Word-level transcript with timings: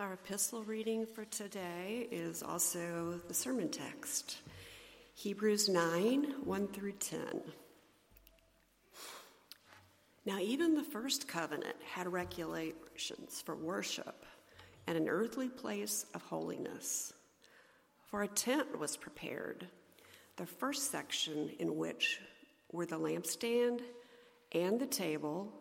Our 0.00 0.14
epistle 0.14 0.64
reading 0.64 1.06
for 1.06 1.24
today 1.24 2.08
is 2.10 2.42
also 2.42 3.20
the 3.28 3.32
sermon 3.32 3.68
text 3.68 4.38
Hebrews 5.14 5.68
9 5.68 6.34
1 6.42 6.66
through 6.66 6.94
10. 6.94 7.20
Now, 10.26 10.40
even 10.40 10.74
the 10.74 10.82
first 10.82 11.28
covenant 11.28 11.76
had 11.92 12.12
regulations 12.12 13.40
for 13.46 13.54
worship 13.54 14.26
and 14.88 14.98
an 14.98 15.08
earthly 15.08 15.48
place 15.48 16.06
of 16.12 16.22
holiness. 16.22 17.12
For 18.10 18.24
a 18.24 18.28
tent 18.28 18.76
was 18.76 18.96
prepared, 18.96 19.68
the 20.34 20.46
first 20.46 20.90
section 20.90 21.50
in 21.60 21.76
which 21.76 22.18
were 22.72 22.86
the 22.86 22.98
lampstand 22.98 23.80
and 24.50 24.80
the 24.80 24.88
table 24.88 25.52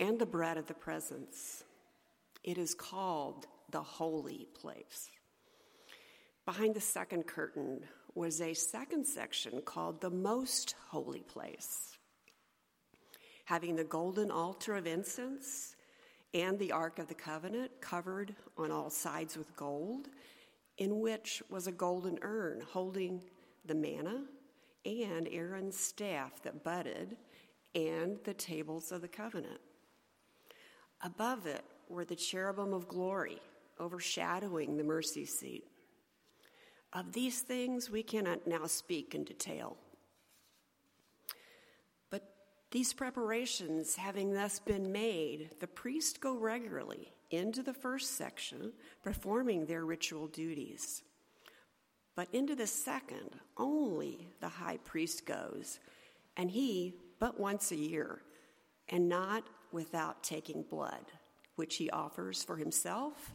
and 0.00 0.18
the 0.18 0.26
bread 0.26 0.56
of 0.56 0.66
the 0.66 0.74
presence. 0.74 1.62
It 2.42 2.58
is 2.58 2.74
called 2.74 3.46
the 3.70 3.82
holy 3.82 4.48
place. 4.54 5.10
Behind 6.44 6.74
the 6.74 6.80
second 6.80 7.26
curtain 7.26 7.80
was 8.14 8.40
a 8.40 8.54
second 8.54 9.06
section 9.06 9.60
called 9.62 10.00
the 10.00 10.10
most 10.10 10.74
holy 10.90 11.20
place 11.20 11.98
having 13.48 13.76
the 13.76 13.84
golden 13.84 14.30
altar 14.30 14.76
of 14.76 14.86
incense 14.86 15.74
and 16.34 16.58
the 16.58 16.70
Ark 16.70 16.98
of 16.98 17.08
the 17.08 17.14
Covenant 17.14 17.70
covered 17.80 18.34
on 18.58 18.70
all 18.70 18.90
sides 18.90 19.38
with 19.38 19.56
gold, 19.56 20.08
in 20.76 21.00
which 21.00 21.42
was 21.48 21.66
a 21.66 21.72
golden 21.72 22.18
urn 22.20 22.62
holding 22.70 23.22
the 23.64 23.74
manna 23.74 24.24
and 24.84 25.26
Aaron's 25.30 25.78
staff 25.78 26.42
that 26.42 26.62
budded 26.62 27.16
and 27.74 28.18
the 28.24 28.34
tables 28.34 28.92
of 28.92 29.00
the 29.00 29.08
covenant. 29.08 29.60
Above 31.00 31.46
it 31.46 31.64
were 31.88 32.04
the 32.04 32.14
cherubim 32.14 32.74
of 32.74 32.86
glory 32.86 33.38
overshadowing 33.80 34.76
the 34.76 34.84
mercy 34.84 35.24
seat. 35.24 35.64
Of 36.92 37.12
these 37.12 37.40
things 37.40 37.90
we 37.90 38.02
cannot 38.02 38.46
now 38.46 38.66
speak 38.66 39.14
in 39.14 39.24
detail 39.24 39.76
But 42.10 42.22
these 42.70 42.92
preparations 42.94 43.96
having 43.96 44.32
thus 44.32 44.58
been 44.58 44.90
made, 44.90 45.50
the 45.60 45.66
priests 45.66 46.18
go 46.18 46.34
regularly 46.36 47.12
into 47.30 47.62
the 47.62 47.74
first 47.74 48.16
section, 48.16 48.72
performing 49.02 49.66
their 49.66 49.84
ritual 49.84 50.28
duties. 50.28 51.02
But 52.16 52.28
into 52.32 52.54
the 52.54 52.66
second, 52.66 53.30
only 53.56 54.28
the 54.40 54.48
high 54.48 54.78
priest 54.78 55.26
goes, 55.26 55.78
and 56.36 56.50
he 56.50 56.94
but 57.20 57.38
once 57.38 57.70
a 57.70 57.76
year, 57.76 58.22
and 58.88 59.08
not 59.08 59.44
without 59.72 60.22
taking 60.22 60.62
blood, 60.62 61.12
which 61.56 61.76
he 61.76 61.90
offers 61.90 62.42
for 62.42 62.56
himself 62.56 63.34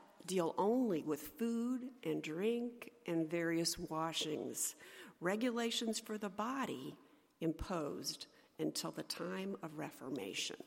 deal 0.25 0.55
only 0.57 1.01
with 1.01 1.21
food 1.39 1.89
and 2.03 2.21
drink 2.21 2.91
and 3.07 3.29
various 3.29 3.77
washings 3.77 4.75
regulations 5.21 5.99
for 5.99 6.17
the 6.17 6.29
body 6.29 6.95
imposed 7.39 8.25
until 8.59 8.91
the 8.91 9.03
time 9.03 9.55
of 9.63 9.77
Reformation. 9.77 10.57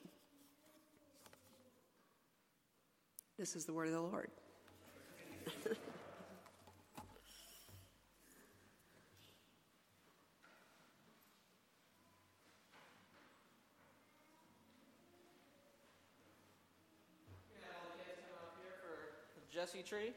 This 3.39 3.57
is 3.57 3.65
the 3.65 3.73
word 3.73 3.89
of 3.89 3.95
the 3.95 4.01
Lord. 4.01 4.31
Jesse 19.65 19.83
Tree. 19.83 20.13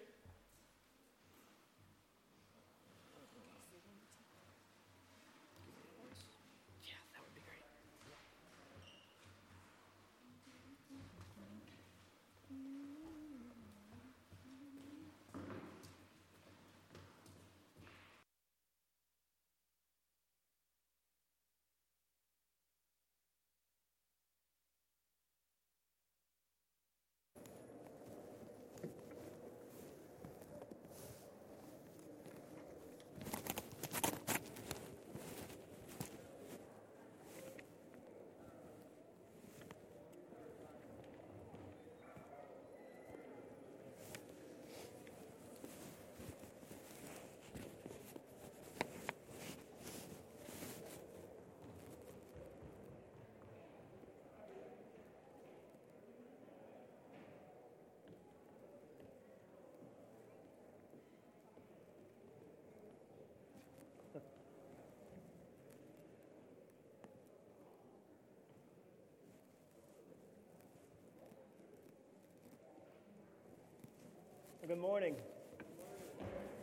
Good 74.67 74.79
morning. 74.79 75.15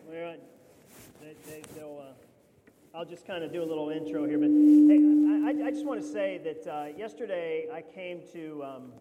Well, 0.07 0.35
they, 1.23 1.35
they, 1.47 1.63
they'll, 1.75 2.05
uh, 2.07 2.99
I'll 2.99 3.07
just 3.07 3.27
kind 3.27 3.43
of 3.43 3.51
do 3.51 3.63
a 3.63 3.65
little 3.65 3.89
intro 3.89 4.27
here, 4.27 4.37
but 4.37 4.49
hey, 4.51 5.63
I, 5.63 5.69
I 5.69 5.71
just 5.71 5.87
want 5.87 6.03
to 6.03 6.07
say 6.07 6.39
that 6.45 6.71
uh, 6.71 6.87
yesterday 6.99 7.67
I 7.73 7.81
came 7.81 8.21
to. 8.35 8.63
Um, 8.63 8.93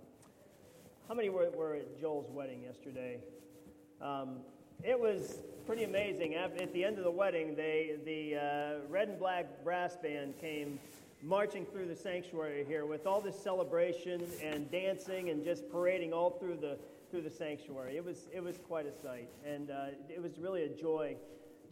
how 1.09 1.15
many 1.15 1.27
were, 1.27 1.49
were, 1.49 1.73
at 1.75 1.99
Joel's 1.99 2.31
wedding 2.31 2.61
yesterday? 2.61 3.19
Um, 4.01 4.37
it 4.85 4.97
was 4.97 5.39
pretty 5.65 5.83
amazing. 5.83 6.35
At 6.35 6.71
the 6.71 6.85
end 6.85 6.97
of 6.97 7.03
the 7.03 7.11
wedding, 7.11 7.57
they, 7.57 7.97
the 8.05 8.37
uh, 8.37 8.87
red 8.89 9.09
and 9.09 9.19
black 9.19 9.65
brass 9.65 9.97
band 9.97 10.39
came 10.39 10.79
marching 11.21 11.65
through 11.65 11.87
the 11.87 11.95
sanctuary 11.95 12.63
here 12.69 12.85
with 12.85 13.05
all 13.05 13.19
this 13.19 13.37
celebration 13.37 14.25
and 14.41 14.71
dancing 14.71 15.29
and 15.29 15.43
just 15.43 15.69
parading 15.69 16.13
all 16.13 16.29
through 16.29 16.55
the 16.55 16.77
through 17.13 17.21
the 17.21 17.29
sanctuary. 17.29 17.95
It 17.95 18.03
was, 18.03 18.27
it 18.33 18.43
was 18.43 18.57
quite 18.57 18.87
a 18.87 18.91
sight. 18.91 19.29
And 19.45 19.69
uh, 19.69 19.89
it 20.09 20.19
was 20.19 20.39
really 20.39 20.63
a 20.63 20.69
joy 20.69 21.15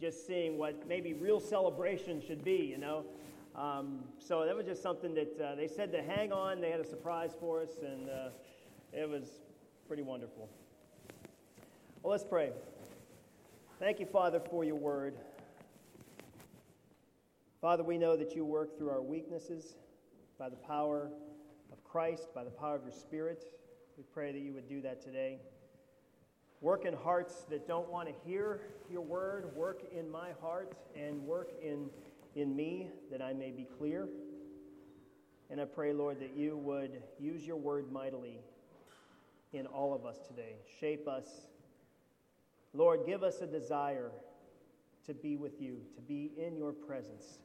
just 0.00 0.24
seeing 0.24 0.56
what 0.56 0.86
maybe 0.86 1.14
real 1.14 1.40
celebration 1.40 2.22
should 2.24 2.44
be, 2.44 2.58
you 2.58 2.78
know. 2.78 3.04
Um, 3.56 4.04
so 4.20 4.46
that 4.46 4.54
was 4.54 4.66
just 4.66 4.84
something 4.84 5.12
that 5.16 5.40
uh, 5.44 5.56
they 5.56 5.66
said 5.66 5.90
to 5.94 6.00
hang 6.00 6.32
on. 6.32 6.60
They 6.60 6.70
had 6.70 6.78
a 6.78 6.86
surprise 6.86 7.32
for 7.40 7.60
us, 7.60 7.70
and 7.84 8.08
uh, 8.08 8.28
it 8.92 9.08
was 9.08 9.24
pretty 9.88 10.04
wonderful. 10.04 10.48
Well, 12.04 12.12
let's 12.12 12.22
pray. 12.22 12.52
Thank 13.80 13.98
you, 13.98 14.06
Father, 14.06 14.38
for 14.38 14.62
your 14.62 14.76
word. 14.76 15.16
Father, 17.60 17.82
we 17.82 17.98
know 17.98 18.16
that 18.16 18.36
you 18.36 18.44
work 18.44 18.78
through 18.78 18.90
our 18.90 19.02
weaknesses 19.02 19.74
by 20.38 20.48
the 20.48 20.56
power 20.56 21.10
of 21.72 21.82
Christ, 21.82 22.32
by 22.32 22.44
the 22.44 22.50
power 22.50 22.76
of 22.76 22.84
your 22.84 22.92
Spirit. 22.92 23.44
We 24.02 24.06
pray 24.12 24.32
that 24.32 24.40
you 24.40 24.52
would 24.54 24.68
do 24.68 24.80
that 24.80 25.00
today. 25.00 25.38
Work 26.60 26.86
in 26.86 26.92
hearts 26.92 27.44
that 27.50 27.68
don't 27.68 27.88
want 27.88 28.08
to 28.08 28.14
hear 28.28 28.62
your 28.90 29.02
word. 29.02 29.54
Work 29.54 29.84
in 29.96 30.10
my 30.10 30.30
heart 30.40 30.72
and 30.96 31.22
work 31.22 31.52
in, 31.62 31.88
in 32.34 32.56
me 32.56 32.88
that 33.12 33.22
I 33.22 33.32
may 33.32 33.52
be 33.52 33.64
clear. 33.78 34.08
And 35.50 35.60
I 35.60 35.66
pray, 35.66 35.92
Lord, 35.92 36.18
that 36.18 36.36
you 36.36 36.56
would 36.56 37.00
use 37.20 37.46
your 37.46 37.54
word 37.54 37.92
mightily 37.92 38.40
in 39.52 39.66
all 39.66 39.94
of 39.94 40.04
us 40.04 40.18
today. 40.26 40.56
Shape 40.80 41.06
us 41.06 41.28
Lord, 42.74 43.06
give 43.06 43.22
us 43.22 43.40
a 43.40 43.46
desire 43.46 44.10
to 45.06 45.14
be 45.14 45.36
with 45.36 45.60
you, 45.60 45.76
to 45.94 46.00
be 46.00 46.32
in 46.36 46.56
your 46.56 46.72
presence. 46.72 47.38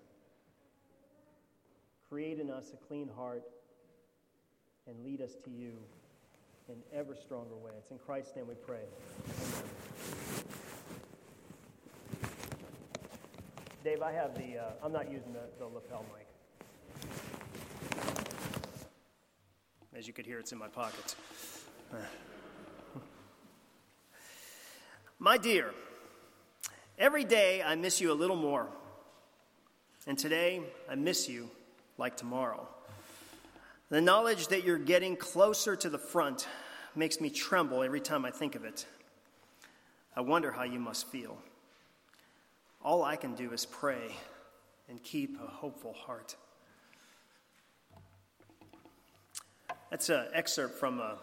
Create 2.09 2.39
in 2.39 2.49
us 2.49 2.73
a 2.73 2.77
clean 2.87 3.11
heart 3.15 3.43
and 4.87 5.03
lead 5.03 5.21
us 5.21 5.35
to 5.43 5.51
you 5.51 5.73
in 6.69 6.75
ever 6.93 7.15
stronger 7.15 7.55
way. 7.55 7.71
It's 7.77 7.91
in 7.91 7.97
Christ's 7.97 8.35
name 8.35 8.47
we 8.47 8.55
pray. 8.55 8.81
Dave, 13.83 14.01
I 14.01 14.11
have 14.11 14.35
the, 14.35 14.57
uh, 14.57 14.71
I'm 14.83 14.91
not 14.91 15.09
using 15.09 15.31
the, 15.31 15.43
the 15.59 15.65
lapel 15.65 16.03
mic. 16.13 16.27
As 19.97 20.07
you 20.07 20.13
could 20.13 20.25
hear, 20.25 20.39
it's 20.39 20.51
in 20.51 20.57
my 20.57 20.67
pocket. 20.67 21.15
My 25.19 25.37
dear, 25.37 25.73
every 26.99 27.23
day 27.23 27.63
I 27.63 27.73
miss 27.75 27.99
you 27.99 28.11
a 28.11 28.13
little 28.13 28.35
more. 28.35 28.67
And 30.05 30.15
today 30.17 30.61
I 30.87 30.93
miss 30.93 31.27
you 31.27 31.49
like 31.97 32.15
tomorrow. 32.17 32.67
The 33.89 34.01
knowledge 34.01 34.49
that 34.49 34.65
you're 34.65 34.77
getting 34.77 35.15
closer 35.15 35.73
to 35.77 35.89
the 35.89 35.97
front 35.97 36.45
makes 36.93 37.21
me 37.21 37.29
tremble 37.29 37.83
every 37.83 38.01
time 38.01 38.25
I 38.25 38.31
think 38.31 38.55
of 38.55 38.65
it. 38.65 38.85
I 40.13 40.19
wonder 40.19 40.51
how 40.51 40.63
you 40.63 40.77
must 40.77 41.07
feel. 41.07 41.37
All 42.83 43.01
I 43.01 43.15
can 43.15 43.33
do 43.33 43.53
is 43.53 43.65
pray 43.65 44.11
and 44.89 45.01
keep 45.01 45.39
a 45.41 45.47
hopeful 45.47 45.93
heart. 45.93 46.35
That's 49.89 50.09
an 50.09 50.25
excerpt 50.33 50.79
from 50.79 50.99
a, 50.99 51.17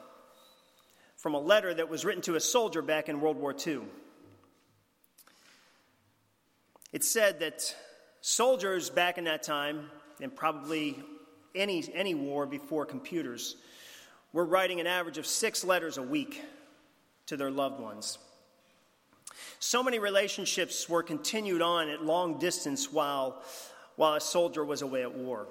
from 1.16 1.34
a 1.34 1.40
letter 1.40 1.74
that 1.74 1.90
was 1.90 2.06
written 2.06 2.22
to 2.22 2.36
a 2.36 2.40
soldier 2.40 2.80
back 2.80 3.10
in 3.10 3.20
World 3.20 3.36
War 3.36 3.54
II. 3.54 3.80
It 6.94 7.04
said 7.04 7.40
that 7.40 7.76
soldiers 8.22 8.88
back 8.88 9.18
in 9.18 9.24
that 9.24 9.42
time, 9.42 9.90
and 10.22 10.34
probably 10.34 11.02
any, 11.54 11.84
any 11.94 12.14
war 12.14 12.46
before 12.46 12.84
computers, 12.84 13.56
were 14.32 14.44
writing 14.44 14.80
an 14.80 14.86
average 14.86 15.18
of 15.18 15.26
six 15.26 15.64
letters 15.64 15.96
a 15.96 16.02
week 16.02 16.42
to 17.26 17.36
their 17.36 17.50
loved 17.50 17.80
ones. 17.80 18.18
So 19.60 19.82
many 19.82 19.98
relationships 19.98 20.88
were 20.88 21.02
continued 21.02 21.62
on 21.62 21.88
at 21.88 22.04
long 22.04 22.38
distance 22.38 22.92
while, 22.92 23.42
while 23.96 24.14
a 24.14 24.20
soldier 24.20 24.64
was 24.64 24.82
away 24.82 25.02
at 25.02 25.14
war. 25.14 25.46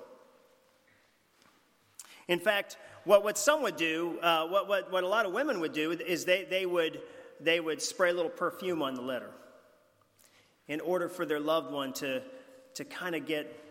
In 2.27 2.39
fact, 2.39 2.77
what, 3.05 3.23
what 3.23 3.37
some 3.37 3.63
would 3.63 3.75
do, 3.75 4.19
uh, 4.21 4.47
what, 4.47 4.67
what, 4.67 4.91
what 4.91 5.03
a 5.03 5.07
lot 5.07 5.25
of 5.25 5.33
women 5.33 5.59
would 5.59 5.73
do, 5.73 5.91
is 5.91 6.25
they, 6.25 6.45
they, 6.45 6.65
would, 6.65 7.01
they 7.39 7.59
would 7.59 7.81
spray 7.81 8.11
a 8.11 8.13
little 8.13 8.29
perfume 8.29 8.81
on 8.81 8.95
the 8.95 9.01
letter 9.01 9.29
in 10.67 10.79
order 10.79 11.09
for 11.09 11.25
their 11.25 11.39
loved 11.39 11.71
one 11.71 11.91
to, 11.93 12.21
to 12.75 12.85
kind 12.85 13.15
of 13.15 13.25
get, 13.25 13.62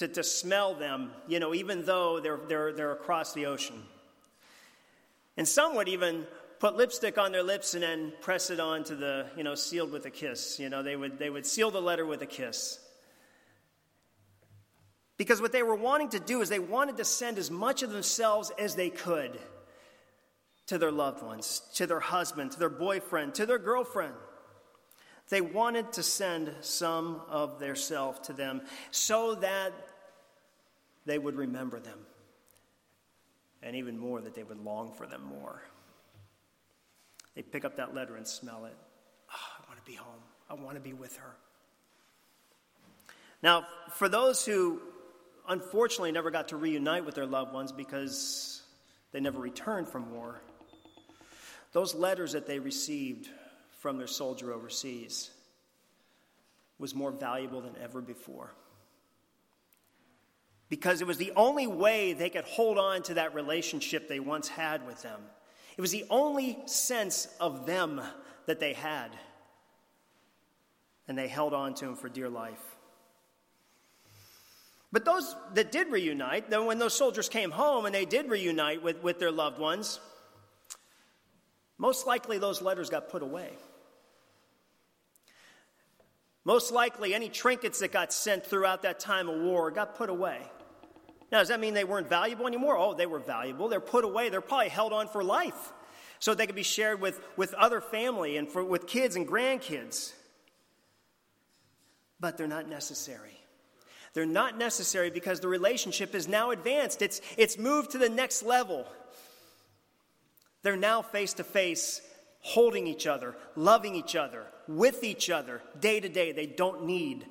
to, 0.00 0.08
to 0.08 0.24
smell 0.24 0.74
them, 0.74 1.10
you 1.28 1.38
know, 1.40 1.54
even 1.54 1.84
though 1.84 2.20
they're, 2.20 2.40
they're, 2.48 2.72
they're 2.72 2.92
across 2.92 3.34
the 3.34 3.46
ocean. 3.46 3.82
And 5.36 5.46
some 5.46 5.76
would 5.76 5.88
even 5.88 6.26
put 6.58 6.74
lipstick 6.74 7.18
on 7.18 7.32
their 7.32 7.42
lips 7.42 7.74
and 7.74 7.82
then 7.82 8.14
press 8.22 8.48
it 8.48 8.60
on 8.60 8.84
to 8.84 8.94
the, 8.94 9.26
you 9.36 9.44
know, 9.44 9.54
sealed 9.54 9.92
with 9.92 10.06
a 10.06 10.10
kiss. 10.10 10.58
You 10.58 10.70
know, 10.70 10.82
they 10.82 10.96
would, 10.96 11.18
they 11.18 11.28
would 11.28 11.44
seal 11.44 11.70
the 11.70 11.82
letter 11.82 12.06
with 12.06 12.22
a 12.22 12.26
kiss. 12.26 12.78
Because 15.18 15.42
what 15.42 15.52
they 15.52 15.62
were 15.62 15.74
wanting 15.74 16.08
to 16.10 16.20
do 16.20 16.40
is 16.40 16.48
they 16.48 16.58
wanted 16.58 16.96
to 16.96 17.04
send 17.04 17.36
as 17.36 17.50
much 17.50 17.82
of 17.82 17.90
themselves 17.90 18.50
as 18.58 18.74
they 18.74 18.88
could 18.88 19.38
to 20.68 20.78
their 20.78 20.90
loved 20.90 21.22
ones, 21.22 21.60
to 21.74 21.86
their 21.86 22.00
husband, 22.00 22.52
to 22.52 22.58
their 22.58 22.70
boyfriend, 22.70 23.34
to 23.34 23.44
their 23.44 23.58
girlfriend. 23.58 24.14
They 25.28 25.42
wanted 25.42 25.92
to 25.92 26.02
send 26.02 26.50
some 26.60 27.20
of 27.28 27.60
their 27.60 27.76
self 27.76 28.22
to 28.22 28.32
them 28.32 28.62
so 28.90 29.34
that 29.36 29.72
they 31.06 31.18
would 31.18 31.36
remember 31.36 31.80
them. 31.80 31.98
And 33.62 33.76
even 33.76 33.98
more, 33.98 34.20
that 34.20 34.34
they 34.34 34.42
would 34.42 34.64
long 34.64 34.92
for 34.92 35.06
them 35.06 35.22
more. 35.22 35.62
They 37.34 37.42
pick 37.42 37.64
up 37.64 37.76
that 37.76 37.94
letter 37.94 38.16
and 38.16 38.26
smell 38.26 38.64
it. 38.64 38.76
Oh, 39.30 39.62
I 39.62 39.68
want 39.68 39.84
to 39.84 39.90
be 39.90 39.96
home. 39.96 40.20
I 40.48 40.54
want 40.54 40.76
to 40.76 40.80
be 40.80 40.92
with 40.92 41.16
her. 41.16 41.36
Now, 43.42 43.66
for 43.92 44.08
those 44.08 44.44
who 44.44 44.80
unfortunately 45.50 46.12
never 46.12 46.30
got 46.30 46.48
to 46.48 46.56
reunite 46.56 47.04
with 47.04 47.14
their 47.14 47.26
loved 47.26 47.52
ones 47.52 47.72
because 47.72 48.62
they 49.12 49.20
never 49.20 49.40
returned 49.40 49.88
from 49.88 50.14
war. 50.14 50.40
Those 51.72 51.94
letters 51.94 52.32
that 52.32 52.46
they 52.46 52.58
received 52.58 53.28
from 53.80 53.98
their 53.98 54.06
soldier 54.06 54.52
overseas 54.52 55.30
was 56.78 56.94
more 56.94 57.10
valuable 57.10 57.60
than 57.60 57.76
ever 57.82 58.00
before. 58.00 58.52
Because 60.70 61.02
it 61.02 61.06
was 61.06 61.18
the 61.18 61.32
only 61.36 61.66
way 61.66 62.14
they 62.14 62.30
could 62.30 62.44
hold 62.44 62.78
on 62.78 63.02
to 63.02 63.14
that 63.14 63.34
relationship 63.34 64.08
they 64.08 64.20
once 64.20 64.48
had 64.48 64.86
with 64.86 65.02
them. 65.02 65.20
It 65.76 65.80
was 65.80 65.90
the 65.90 66.06
only 66.08 66.58
sense 66.66 67.28
of 67.40 67.66
them 67.66 68.00
that 68.46 68.60
they 68.60 68.72
had. 68.72 69.10
And 71.08 71.18
they 71.18 71.28
held 71.28 71.52
on 71.52 71.74
to 71.74 71.86
him 71.86 71.96
for 71.96 72.08
dear 72.08 72.28
life. 72.28 72.62
But 74.92 75.04
those 75.04 75.34
that 75.54 75.72
did 75.72 75.88
reunite, 75.88 76.50
then 76.50 76.66
when 76.66 76.78
those 76.78 76.94
soldiers 76.94 77.28
came 77.28 77.50
home 77.50 77.84
and 77.84 77.94
they 77.94 78.04
did 78.04 78.28
reunite 78.28 78.82
with, 78.82 79.02
with 79.02 79.18
their 79.18 79.30
loved 79.30 79.58
ones, 79.58 80.00
most 81.78 82.06
likely 82.06 82.38
those 82.38 82.62
letters 82.62 82.90
got 82.90 83.08
put 83.08 83.22
away. 83.22 83.50
Most 86.44 86.72
likely, 86.72 87.14
any 87.14 87.28
trinkets 87.28 87.80
that 87.80 87.92
got 87.92 88.12
sent 88.12 88.46
throughout 88.46 88.82
that 88.82 88.98
time 88.98 89.28
of 89.28 89.40
war 89.40 89.70
got 89.70 89.96
put 89.96 90.10
away. 90.10 90.40
Now, 91.30 91.38
does 91.38 91.48
that 91.48 91.60
mean 91.60 91.74
they 91.74 91.84
weren't 91.84 92.08
valuable 92.08 92.46
anymore? 92.46 92.76
Oh, 92.76 92.94
they 92.94 93.06
were 93.06 93.20
valuable. 93.20 93.68
They're 93.68 93.80
put 93.80 94.04
away. 94.04 94.28
They're 94.28 94.40
probably 94.40 94.68
held 94.68 94.92
on 94.92 95.08
for 95.08 95.22
life 95.22 95.72
so 96.18 96.34
they 96.34 96.46
could 96.46 96.54
be 96.54 96.62
shared 96.62 97.00
with, 97.00 97.20
with 97.36 97.54
other 97.54 97.80
family 97.80 98.36
and 98.36 98.48
for, 98.48 98.62
with 98.62 98.86
kids 98.86 99.16
and 99.16 99.26
grandkids. 99.26 100.12
But 102.18 102.36
they're 102.36 102.46
not 102.46 102.68
necessary. 102.68 103.40
They're 104.12 104.26
not 104.26 104.58
necessary 104.58 105.10
because 105.10 105.40
the 105.40 105.48
relationship 105.48 106.14
is 106.14 106.28
now 106.28 106.50
advanced, 106.50 107.02
it's, 107.02 107.20
it's 107.36 107.58
moved 107.58 107.92
to 107.92 107.98
the 107.98 108.08
next 108.08 108.42
level. 108.42 108.86
They're 110.62 110.76
now 110.76 111.00
face 111.00 111.32
to 111.34 111.44
face, 111.44 112.02
holding 112.40 112.86
each 112.86 113.06
other, 113.06 113.34
loving 113.56 113.94
each 113.94 114.14
other, 114.16 114.44
with 114.68 115.04
each 115.04 115.30
other, 115.30 115.62
day 115.78 116.00
to 116.00 116.08
day. 116.08 116.32
They 116.32 116.46
don't 116.46 116.84
need 116.84 117.24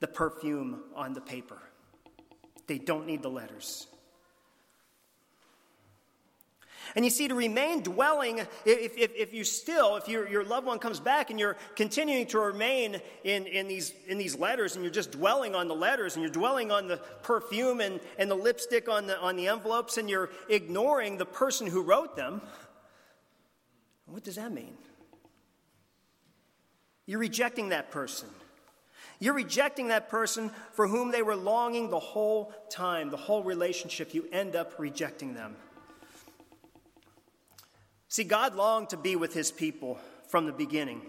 the 0.00 0.08
perfume 0.08 0.82
on 0.94 1.14
the 1.14 1.20
paper, 1.22 1.58
they 2.66 2.78
don't 2.78 3.06
need 3.06 3.22
the 3.22 3.30
letters. 3.30 3.86
And 6.94 7.04
you 7.04 7.10
see, 7.10 7.28
to 7.28 7.34
remain 7.34 7.82
dwelling, 7.82 8.38
if, 8.38 8.48
if, 8.64 9.12
if 9.14 9.34
you 9.34 9.44
still, 9.44 9.96
if 9.96 10.08
your, 10.08 10.28
your 10.28 10.44
loved 10.44 10.66
one 10.66 10.78
comes 10.78 11.00
back 11.00 11.30
and 11.30 11.38
you're 11.38 11.56
continuing 11.74 12.26
to 12.28 12.38
remain 12.38 13.00
in, 13.24 13.46
in, 13.46 13.66
these, 13.66 13.92
in 14.06 14.18
these 14.18 14.38
letters 14.38 14.76
and 14.76 14.84
you're 14.84 14.92
just 14.92 15.10
dwelling 15.10 15.54
on 15.54 15.68
the 15.68 15.74
letters 15.74 16.14
and 16.14 16.22
you're 16.22 16.32
dwelling 16.32 16.70
on 16.70 16.86
the 16.86 16.98
perfume 17.22 17.80
and, 17.80 18.00
and 18.18 18.30
the 18.30 18.36
lipstick 18.36 18.88
on 18.88 19.08
the, 19.08 19.18
on 19.20 19.36
the 19.36 19.48
envelopes 19.48 19.98
and 19.98 20.08
you're 20.08 20.30
ignoring 20.48 21.18
the 21.18 21.26
person 21.26 21.66
who 21.66 21.82
wrote 21.82 22.16
them, 22.16 22.40
what 24.06 24.22
does 24.22 24.36
that 24.36 24.52
mean? 24.52 24.74
You're 27.04 27.20
rejecting 27.20 27.70
that 27.70 27.90
person. 27.90 28.28
You're 29.18 29.34
rejecting 29.34 29.88
that 29.88 30.08
person 30.08 30.50
for 30.72 30.86
whom 30.86 31.10
they 31.10 31.22
were 31.22 31.36
longing 31.36 31.90
the 31.90 31.98
whole 31.98 32.52
time, 32.68 33.10
the 33.10 33.16
whole 33.16 33.42
relationship. 33.42 34.12
You 34.12 34.26
end 34.30 34.54
up 34.54 34.74
rejecting 34.78 35.34
them. 35.34 35.56
See, 38.08 38.24
God 38.24 38.54
longed 38.54 38.90
to 38.90 38.96
be 38.96 39.16
with 39.16 39.32
his 39.34 39.50
people 39.50 39.98
from 40.28 40.46
the 40.46 40.52
beginning. 40.52 41.02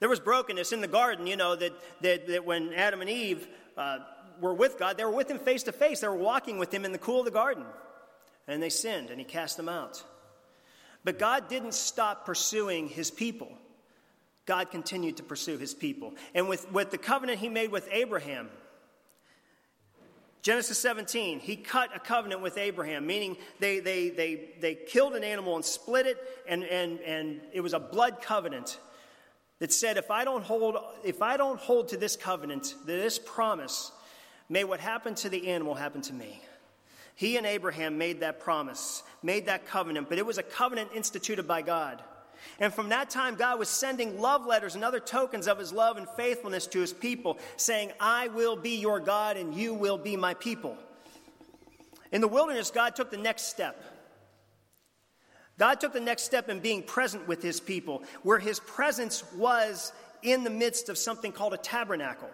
There 0.00 0.08
was 0.08 0.20
brokenness 0.20 0.72
in 0.72 0.80
the 0.80 0.88
garden, 0.88 1.26
you 1.26 1.36
know, 1.36 1.56
that, 1.56 1.72
that, 2.02 2.28
that 2.28 2.44
when 2.44 2.72
Adam 2.72 3.00
and 3.00 3.10
Eve 3.10 3.48
uh, 3.76 3.98
were 4.40 4.54
with 4.54 4.78
God, 4.78 4.96
they 4.96 5.04
were 5.04 5.10
with 5.10 5.30
him 5.30 5.38
face 5.38 5.64
to 5.64 5.72
face. 5.72 6.00
They 6.00 6.08
were 6.08 6.14
walking 6.14 6.58
with 6.58 6.72
him 6.72 6.84
in 6.84 6.92
the 6.92 6.98
cool 6.98 7.20
of 7.20 7.24
the 7.24 7.30
garden. 7.30 7.64
And 8.46 8.62
they 8.62 8.70
sinned, 8.70 9.10
and 9.10 9.18
he 9.18 9.24
cast 9.24 9.56
them 9.56 9.68
out. 9.68 10.02
But 11.04 11.18
God 11.18 11.48
didn't 11.48 11.74
stop 11.74 12.24
pursuing 12.24 12.88
his 12.88 13.10
people. 13.10 13.52
God 14.48 14.70
continued 14.70 15.18
to 15.18 15.22
pursue 15.22 15.58
his 15.58 15.74
people. 15.74 16.14
And 16.34 16.48
with, 16.48 16.72
with 16.72 16.90
the 16.90 16.96
covenant 16.96 17.38
he 17.38 17.50
made 17.50 17.70
with 17.70 17.86
Abraham, 17.92 18.48
Genesis 20.40 20.78
17, 20.78 21.38
he 21.38 21.54
cut 21.54 21.94
a 21.94 21.98
covenant 21.98 22.40
with 22.40 22.56
Abraham, 22.56 23.06
meaning 23.06 23.36
they, 23.60 23.80
they, 23.80 24.08
they, 24.08 24.48
they 24.58 24.74
killed 24.74 25.14
an 25.14 25.22
animal 25.22 25.54
and 25.56 25.64
split 25.64 26.06
it, 26.06 26.16
and, 26.48 26.64
and, 26.64 26.98
and 27.00 27.42
it 27.52 27.60
was 27.60 27.74
a 27.74 27.78
blood 27.78 28.22
covenant 28.22 28.78
that 29.58 29.70
said, 29.70 29.98
if 29.98 30.10
I, 30.10 30.24
don't 30.24 30.42
hold, 30.42 30.78
if 31.04 31.20
I 31.20 31.36
don't 31.36 31.60
hold 31.60 31.88
to 31.88 31.98
this 31.98 32.16
covenant, 32.16 32.74
this 32.86 33.18
promise, 33.18 33.92
may 34.48 34.64
what 34.64 34.80
happened 34.80 35.18
to 35.18 35.28
the 35.28 35.48
animal 35.48 35.74
happen 35.74 36.00
to 36.02 36.14
me. 36.14 36.40
He 37.14 37.36
and 37.36 37.44
Abraham 37.44 37.98
made 37.98 38.20
that 38.20 38.40
promise, 38.40 39.02
made 39.22 39.44
that 39.44 39.66
covenant, 39.66 40.08
but 40.08 40.16
it 40.16 40.24
was 40.24 40.38
a 40.38 40.42
covenant 40.42 40.92
instituted 40.94 41.46
by 41.46 41.60
God. 41.60 42.02
And 42.60 42.72
from 42.72 42.88
that 42.88 43.10
time, 43.10 43.36
God 43.36 43.58
was 43.58 43.68
sending 43.68 44.20
love 44.20 44.46
letters 44.46 44.74
and 44.74 44.84
other 44.84 45.00
tokens 45.00 45.46
of 45.46 45.58
his 45.58 45.72
love 45.72 45.96
and 45.96 46.08
faithfulness 46.10 46.66
to 46.68 46.80
his 46.80 46.92
people, 46.92 47.38
saying, 47.56 47.92
I 48.00 48.28
will 48.28 48.56
be 48.56 48.76
your 48.76 49.00
God 49.00 49.36
and 49.36 49.54
you 49.54 49.74
will 49.74 49.98
be 49.98 50.16
my 50.16 50.34
people. 50.34 50.76
In 52.10 52.20
the 52.20 52.28
wilderness, 52.28 52.70
God 52.70 52.96
took 52.96 53.10
the 53.10 53.16
next 53.16 53.44
step. 53.44 53.82
God 55.58 55.80
took 55.80 55.92
the 55.92 56.00
next 56.00 56.22
step 56.22 56.48
in 56.48 56.60
being 56.60 56.82
present 56.82 57.26
with 57.26 57.42
his 57.42 57.60
people, 57.60 58.02
where 58.22 58.38
his 58.38 58.60
presence 58.60 59.24
was 59.34 59.92
in 60.22 60.44
the 60.44 60.50
midst 60.50 60.88
of 60.88 60.96
something 60.96 61.32
called 61.32 61.54
a 61.54 61.58
tabernacle. 61.58 62.30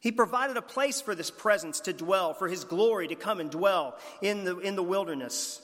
He 0.00 0.12
provided 0.12 0.56
a 0.56 0.62
place 0.62 1.00
for 1.00 1.14
this 1.14 1.30
presence 1.30 1.80
to 1.80 1.92
dwell, 1.92 2.34
for 2.34 2.48
his 2.48 2.64
glory 2.64 3.08
to 3.08 3.16
come 3.16 3.40
and 3.40 3.50
dwell 3.50 3.98
in 4.22 4.44
the, 4.44 4.58
in 4.58 4.76
the 4.76 4.82
wilderness, 4.82 5.60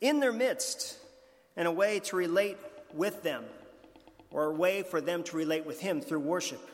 in 0.00 0.20
their 0.20 0.32
midst 0.32 0.98
and 1.58 1.68
a 1.68 1.72
way 1.72 2.00
to 2.00 2.16
relate 2.16 2.56
with 2.94 3.22
them, 3.22 3.44
or 4.30 4.46
a 4.46 4.54
way 4.54 4.82
for 4.82 5.02
them 5.02 5.22
to 5.24 5.36
relate 5.36 5.66
with 5.66 5.80
Him 5.80 6.00
through 6.00 6.20
worship. 6.20 6.66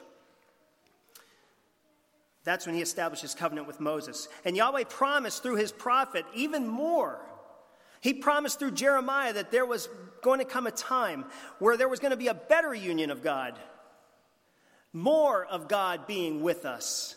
That's 2.44 2.66
when 2.66 2.74
he 2.74 2.82
established 2.82 3.22
his 3.22 3.34
covenant 3.34 3.66
with 3.66 3.80
Moses. 3.80 4.28
And 4.44 4.56
Yahweh 4.56 4.84
promised 4.84 5.42
through 5.42 5.56
his 5.56 5.72
prophet 5.72 6.26
even 6.34 6.68
more. 6.68 7.18
He 8.00 8.12
promised 8.12 8.58
through 8.58 8.72
Jeremiah 8.72 9.32
that 9.32 9.50
there 9.50 9.64
was 9.64 9.88
going 10.20 10.38
to 10.40 10.44
come 10.44 10.66
a 10.66 10.70
time 10.70 11.24
where 11.58 11.78
there 11.78 11.88
was 11.88 12.00
going 12.00 12.10
to 12.10 12.18
be 12.18 12.28
a 12.28 12.34
better 12.34 12.74
union 12.74 13.10
of 13.10 13.22
God, 13.22 13.58
more 14.92 15.46
of 15.46 15.68
God 15.68 16.06
being 16.06 16.42
with 16.42 16.66
us. 16.66 17.16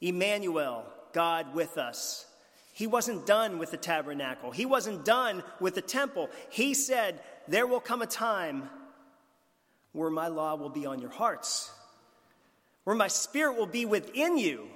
Emmanuel, 0.00 0.84
God 1.12 1.54
with 1.54 1.76
us. 1.76 2.26
He 2.78 2.86
wasn't 2.86 3.26
done 3.26 3.58
with 3.58 3.72
the 3.72 3.76
tabernacle, 3.76 4.52
he 4.52 4.64
wasn't 4.64 5.04
done 5.04 5.42
with 5.58 5.74
the 5.74 5.82
temple. 5.82 6.30
He 6.48 6.74
said, 6.74 7.18
There 7.48 7.66
will 7.66 7.80
come 7.80 8.02
a 8.02 8.06
time 8.06 8.70
where 9.90 10.10
my 10.10 10.28
law 10.28 10.54
will 10.54 10.68
be 10.68 10.86
on 10.86 11.00
your 11.00 11.10
hearts, 11.10 11.72
where 12.84 12.94
my 12.94 13.08
spirit 13.08 13.58
will 13.58 13.66
be 13.66 13.84
within 13.84 14.38
you. 14.38 14.68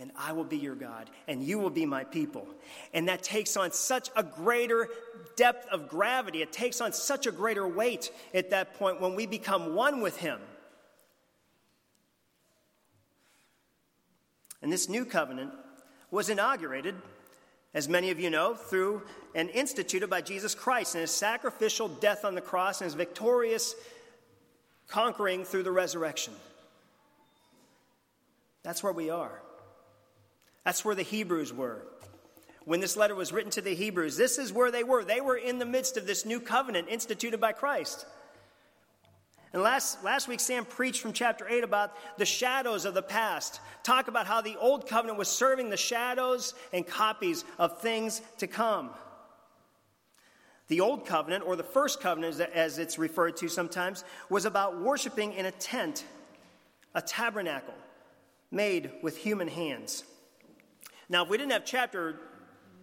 And 0.00 0.10
I 0.16 0.32
will 0.32 0.42
be 0.42 0.56
your 0.56 0.74
God, 0.74 1.08
and 1.28 1.44
you 1.44 1.60
will 1.60 1.70
be 1.70 1.86
my 1.86 2.02
people. 2.02 2.48
And 2.92 3.06
that 3.06 3.22
takes 3.22 3.56
on 3.56 3.70
such 3.70 4.10
a 4.16 4.24
greater 4.24 4.88
depth 5.36 5.68
of 5.68 5.88
gravity. 5.88 6.42
It 6.42 6.50
takes 6.50 6.80
on 6.80 6.92
such 6.92 7.28
a 7.28 7.30
greater 7.30 7.68
weight 7.68 8.10
at 8.34 8.50
that 8.50 8.74
point 8.80 9.00
when 9.00 9.14
we 9.14 9.26
become 9.26 9.76
one 9.76 10.00
with 10.00 10.16
Him. 10.16 10.40
And 14.60 14.72
this 14.72 14.88
new 14.88 15.04
covenant 15.04 15.52
was 16.12 16.28
inaugurated, 16.28 16.94
as 17.74 17.88
many 17.88 18.10
of 18.10 18.20
you 18.20 18.30
know, 18.30 18.54
through 18.54 19.02
and 19.34 19.48
instituted 19.50 20.08
by 20.08 20.20
Jesus 20.20 20.54
Christ 20.54 20.94
and 20.94 21.00
his 21.00 21.10
sacrificial 21.10 21.88
death 21.88 22.24
on 22.24 22.36
the 22.36 22.40
cross 22.40 22.80
and 22.80 22.84
his 22.84 22.94
victorious 22.94 23.74
conquering 24.88 25.44
through 25.44 25.62
the 25.62 25.72
resurrection. 25.72 26.34
That's 28.62 28.82
where 28.82 28.92
we 28.92 29.08
are. 29.08 29.40
That's 30.64 30.84
where 30.84 30.94
the 30.94 31.02
Hebrews 31.02 31.52
were. 31.52 31.82
When 32.66 32.80
this 32.80 32.96
letter 32.96 33.14
was 33.14 33.32
written 33.32 33.50
to 33.52 33.62
the 33.62 33.74
Hebrews, 33.74 34.16
this 34.16 34.38
is 34.38 34.52
where 34.52 34.70
they 34.70 34.84
were. 34.84 35.02
They 35.02 35.20
were 35.20 35.36
in 35.36 35.58
the 35.58 35.66
midst 35.66 35.96
of 35.96 36.06
this 36.06 36.26
new 36.26 36.38
covenant 36.38 36.88
instituted 36.88 37.40
by 37.40 37.52
Christ. 37.52 38.06
And 39.52 39.62
last, 39.62 40.02
last 40.02 40.28
week, 40.28 40.40
Sam 40.40 40.64
preached 40.64 41.02
from 41.02 41.12
chapter 41.12 41.46
8 41.46 41.62
about 41.62 41.92
the 42.18 42.24
shadows 42.24 42.84
of 42.86 42.94
the 42.94 43.02
past. 43.02 43.60
Talk 43.82 44.08
about 44.08 44.26
how 44.26 44.40
the 44.40 44.56
old 44.56 44.88
covenant 44.88 45.18
was 45.18 45.28
serving 45.28 45.68
the 45.68 45.76
shadows 45.76 46.54
and 46.72 46.86
copies 46.86 47.44
of 47.58 47.80
things 47.80 48.22
to 48.38 48.46
come. 48.46 48.90
The 50.68 50.80
old 50.80 51.04
covenant, 51.04 51.44
or 51.46 51.54
the 51.54 51.62
first 51.62 52.00
covenant 52.00 52.40
as 52.40 52.78
it's 52.78 52.98
referred 52.98 53.36
to 53.38 53.48
sometimes, 53.48 54.04
was 54.30 54.46
about 54.46 54.80
worshiping 54.80 55.34
in 55.34 55.44
a 55.44 55.50
tent, 55.50 56.04
a 56.94 57.02
tabernacle 57.02 57.74
made 58.50 58.90
with 59.02 59.18
human 59.18 59.48
hands. 59.48 60.04
Now, 61.10 61.24
if 61.24 61.28
we 61.28 61.36
didn't 61.36 61.52
have 61.52 61.66
chapter 61.66 62.20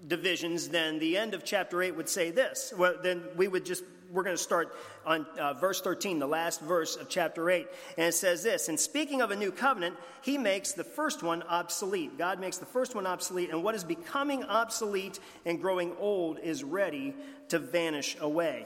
divisions, 0.07 0.69
then 0.69 0.99
the 0.99 1.17
end 1.17 1.33
of 1.33 1.43
chapter 1.43 1.81
8 1.81 1.95
would 1.95 2.09
say 2.09 2.29
this. 2.29 2.71
Well, 2.77 2.95
then 3.01 3.23
we 3.35 3.47
would 3.47 3.65
just 3.65 3.83
we're 4.11 4.23
going 4.23 4.35
to 4.35 4.41
start 4.41 4.75
on 5.05 5.25
uh, 5.39 5.53
verse 5.53 5.81
13, 5.81 6.19
the 6.19 6.27
last 6.27 6.61
verse 6.61 6.95
of 6.95 7.09
chapter 7.09 7.49
8. 7.49 7.67
And 7.97 8.07
it 8.07 8.13
says 8.13 8.43
this 8.43 8.69
And 8.69 8.79
speaking 8.79 9.21
of 9.21 9.31
a 9.31 9.35
new 9.35 9.51
covenant, 9.51 9.95
he 10.21 10.37
makes 10.37 10.71
the 10.73 10.83
first 10.83 11.23
one 11.23 11.43
obsolete. 11.43 12.17
God 12.17 12.39
makes 12.39 12.57
the 12.57 12.65
first 12.65 12.95
one 12.95 13.05
obsolete, 13.05 13.49
and 13.49 13.63
what 13.63 13.75
is 13.75 13.83
becoming 13.83 14.43
obsolete 14.43 15.19
and 15.45 15.61
growing 15.61 15.93
old 15.99 16.39
is 16.39 16.63
ready 16.63 17.13
to 17.49 17.59
vanish 17.59 18.17
away. 18.19 18.65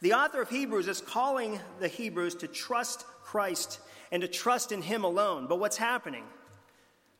The 0.00 0.14
author 0.14 0.42
of 0.42 0.50
Hebrews 0.50 0.88
is 0.88 1.00
calling 1.00 1.60
the 1.78 1.88
Hebrews 1.88 2.34
to 2.36 2.48
trust 2.48 3.04
Christ 3.22 3.80
and 4.10 4.22
to 4.22 4.28
trust 4.28 4.72
in 4.72 4.82
him 4.82 5.04
alone. 5.04 5.46
But 5.46 5.60
what's 5.60 5.76
happening? 5.76 6.24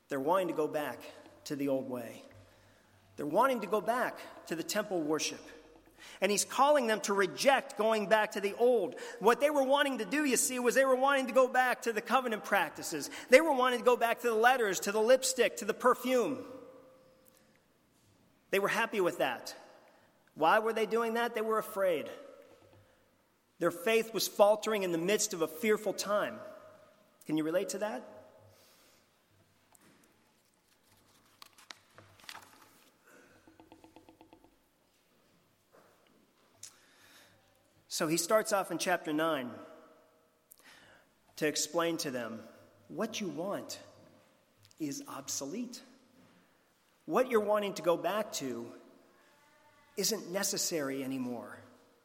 They're 0.08 0.20
wanting 0.20 0.49
to 0.49 0.54
go 0.54 0.66
back 0.66 0.99
to 1.44 1.56
the 1.56 1.68
old 1.68 1.88
way. 1.88 2.22
They're 3.16 3.26
wanting 3.26 3.60
to 3.60 3.66
go 3.66 3.80
back 3.80 4.18
to 4.46 4.56
the 4.56 4.62
temple 4.62 5.00
worship. 5.00 5.40
And 6.21 6.30
he's 6.30 6.45
calling 6.45 6.87
them 6.87 7.00
to 7.02 7.14
reject 7.14 7.76
going 7.78 8.07
back 8.07 8.33
to 8.33 8.40
the 8.40 8.54
old. 8.59 8.95
What 9.19 9.40
they 9.40 9.50
were 9.50 9.62
wanting 9.62 9.99
to 9.99 10.04
do, 10.04 10.25
you 10.25 10.37
see, 10.37 10.59
was 10.59 10.75
they 10.75 10.85
were 10.85 10.97
wanting 10.97 11.26
to 11.26 11.33
go 11.33 11.49
back 11.49 11.83
to 11.83 11.92
the 11.92 12.00
covenant 12.00 12.45
practices. 12.45 13.11
They 13.28 13.40
were 13.40 13.52
wanting 13.52 13.80
to 13.80 13.85
go 13.85 13.97
back 13.97 14.21
to 14.21 14.28
the 14.28 14.35
letters, 14.35 14.80
to 14.80 14.92
the 14.92 15.00
lipstick, 15.00 15.57
to 15.59 15.64
the 15.64 15.75
perfume. 15.75 16.38
They 18.50 18.59
were 18.59 18.69
happy 18.69 19.00
with 19.00 19.19
that. 19.19 19.54
Why 20.35 20.59
were 20.59 20.73
they 20.73 20.87
doing 20.87 21.14
that? 21.14 21.35
They 21.35 21.40
were 21.40 21.59
afraid. 21.59 22.09
Their 23.59 23.71
faith 23.71 24.14
was 24.14 24.26
faltering 24.26 24.83
in 24.83 24.92
the 24.92 24.99
midst 24.99 25.35
of 25.35 25.42
a 25.42 25.49
fearful 25.49 25.92
time. 25.92 26.37
Can 27.26 27.37
you 27.37 27.45
relate 27.45 27.71
to 27.71 27.78
that? 27.78 28.19
So 38.00 38.07
he 38.07 38.16
starts 38.16 38.54
off 38.54 38.71
in 38.71 38.78
chapter 38.78 39.12
9 39.12 39.50
to 41.37 41.47
explain 41.47 41.99
to 41.99 42.11
them 42.11 42.40
what 42.88 43.21
you 43.21 43.28
want 43.28 43.78
is 44.78 45.02
obsolete. 45.07 45.83
What 47.04 47.30
you're 47.30 47.40
wanting 47.40 47.75
to 47.75 47.83
go 47.83 47.99
back 47.99 48.33
to 48.37 48.64
isn't 49.99 50.33
necessary 50.33 51.04
anymore. 51.04 51.59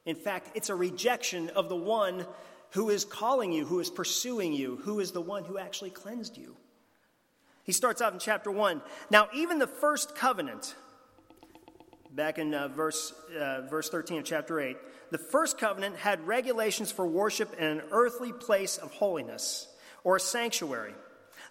In 0.06 0.18
fact, 0.18 0.50
it's 0.54 0.70
a 0.70 0.76
rejection 0.76 1.50
of 1.52 1.70
the 1.70 1.78
one 1.78 2.28
who 2.72 2.90
is 2.90 3.06
calling 3.06 3.54
you, 3.54 3.64
who 3.66 3.80
is 3.80 3.90
pursuing 3.90 4.52
you, 4.52 4.76
who 4.84 5.00
is 5.00 5.14
the 5.14 5.22
one 5.22 5.46
who 5.46 5.58
actually 5.58 5.92
cleansed 5.92 6.36
you. 6.36 6.58
He 7.64 7.72
starts 7.72 8.02
off 8.02 8.12
in 8.12 8.20
chapter 8.20 8.52
1. 8.52 8.82
Now, 9.10 9.30
even 9.34 9.60
the 9.60 9.66
first 9.66 10.14
covenant, 10.14 10.76
back 12.16 12.40
in 12.40 12.54
uh, 12.54 12.70
verse, 12.70 13.14
uh, 13.38 13.62
verse 13.70 13.90
13 13.90 14.20
of 14.20 14.26
chapter 14.26 14.60
8, 14.60 14.78
the 15.12 15.18
first 15.18 15.58
covenant 15.58 15.98
had 15.98 16.26
regulations 16.26 16.92
for 16.92 17.06
worship 17.06 17.54
in 17.60 17.66
an 17.66 17.82
earthly 17.92 18.32
place 18.32 18.78
of 18.78 18.92
holiness 18.92 19.68
or 20.04 20.16
a 20.16 20.20
sanctuary 20.20 20.94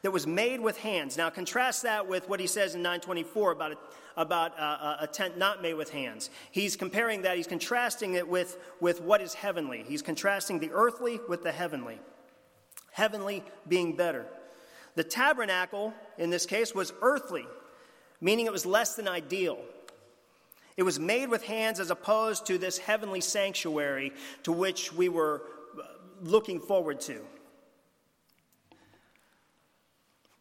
that 0.02 0.10
was 0.10 0.26
made 0.26 0.60
with 0.60 0.78
hands. 0.78 1.16
Now, 1.16 1.28
contrast 1.30 1.82
that 1.82 2.08
with 2.08 2.28
what 2.28 2.40
he 2.40 2.46
says 2.46 2.74
in 2.74 2.82
924 2.82 3.52
about 3.52 3.72
a, 3.72 3.76
about 4.16 4.58
a, 4.58 5.04
a, 5.04 5.06
tent 5.06 5.36
not 5.36 5.60
made 5.60 5.74
with 5.74 5.90
hands. 5.90 6.30
He's 6.50 6.76
comparing 6.76 7.22
that, 7.22 7.36
he's 7.36 7.46
contrasting 7.46 8.14
it 8.14 8.28
with, 8.28 8.56
with 8.80 9.02
what 9.02 9.20
is 9.20 9.34
heavenly. 9.34 9.84
He's 9.86 10.02
contrasting 10.02 10.60
the 10.60 10.70
earthly 10.72 11.20
with 11.28 11.42
the 11.42 11.52
heavenly. 11.52 11.98
Heavenly 12.90 13.42
being 13.68 13.96
better. 13.96 14.26
The 14.94 15.04
tabernacle, 15.04 15.92
in 16.16 16.30
this 16.30 16.46
case, 16.46 16.74
was 16.74 16.92
earthly, 17.02 17.44
meaning 18.20 18.46
it 18.46 18.52
was 18.52 18.64
less 18.64 18.94
than 18.94 19.08
ideal. 19.08 19.58
It 20.76 20.82
was 20.82 20.98
made 20.98 21.28
with 21.28 21.44
hands 21.44 21.78
as 21.78 21.90
opposed 21.90 22.46
to 22.46 22.58
this 22.58 22.78
heavenly 22.78 23.20
sanctuary 23.20 24.12
to 24.42 24.52
which 24.52 24.92
we 24.92 25.08
were 25.08 25.42
uh, 25.78 25.82
looking 26.22 26.60
forward 26.60 27.00
to. 27.02 27.20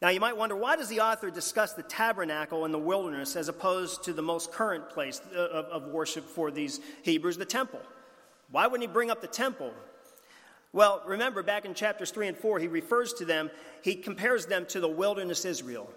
Now, 0.02 0.10
you 0.10 0.20
might 0.20 0.36
wonder 0.36 0.56
why 0.56 0.76
does 0.76 0.88
the 0.88 1.00
author 1.00 1.30
discuss 1.30 1.72
the 1.72 1.82
tabernacle 1.82 2.64
in 2.64 2.72
the 2.72 2.78
wilderness 2.78 3.36
as 3.36 3.48
opposed 3.48 4.04
to 4.04 4.12
the 4.12 4.22
most 4.22 4.52
current 4.52 4.90
place 4.90 5.20
uh, 5.34 5.38
of, 5.38 5.64
of 5.66 5.88
worship 5.88 6.28
for 6.28 6.50
these 6.50 6.80
Hebrews, 7.02 7.38
the 7.38 7.44
temple? 7.44 7.80
Why 8.50 8.66
wouldn't 8.66 8.88
he 8.88 8.92
bring 8.92 9.10
up 9.10 9.20
the 9.20 9.28
temple? 9.28 9.72
Well, 10.72 11.02
remember 11.06 11.42
back 11.44 11.64
in 11.64 11.72
chapters 11.72 12.10
3 12.10 12.28
and 12.28 12.36
4, 12.36 12.58
he 12.58 12.66
refers 12.66 13.12
to 13.14 13.24
them, 13.24 13.50
he 13.82 13.94
compares 13.94 14.46
them 14.46 14.66
to 14.66 14.80
the 14.80 14.88
wilderness 14.88 15.44
Israel. 15.44 15.88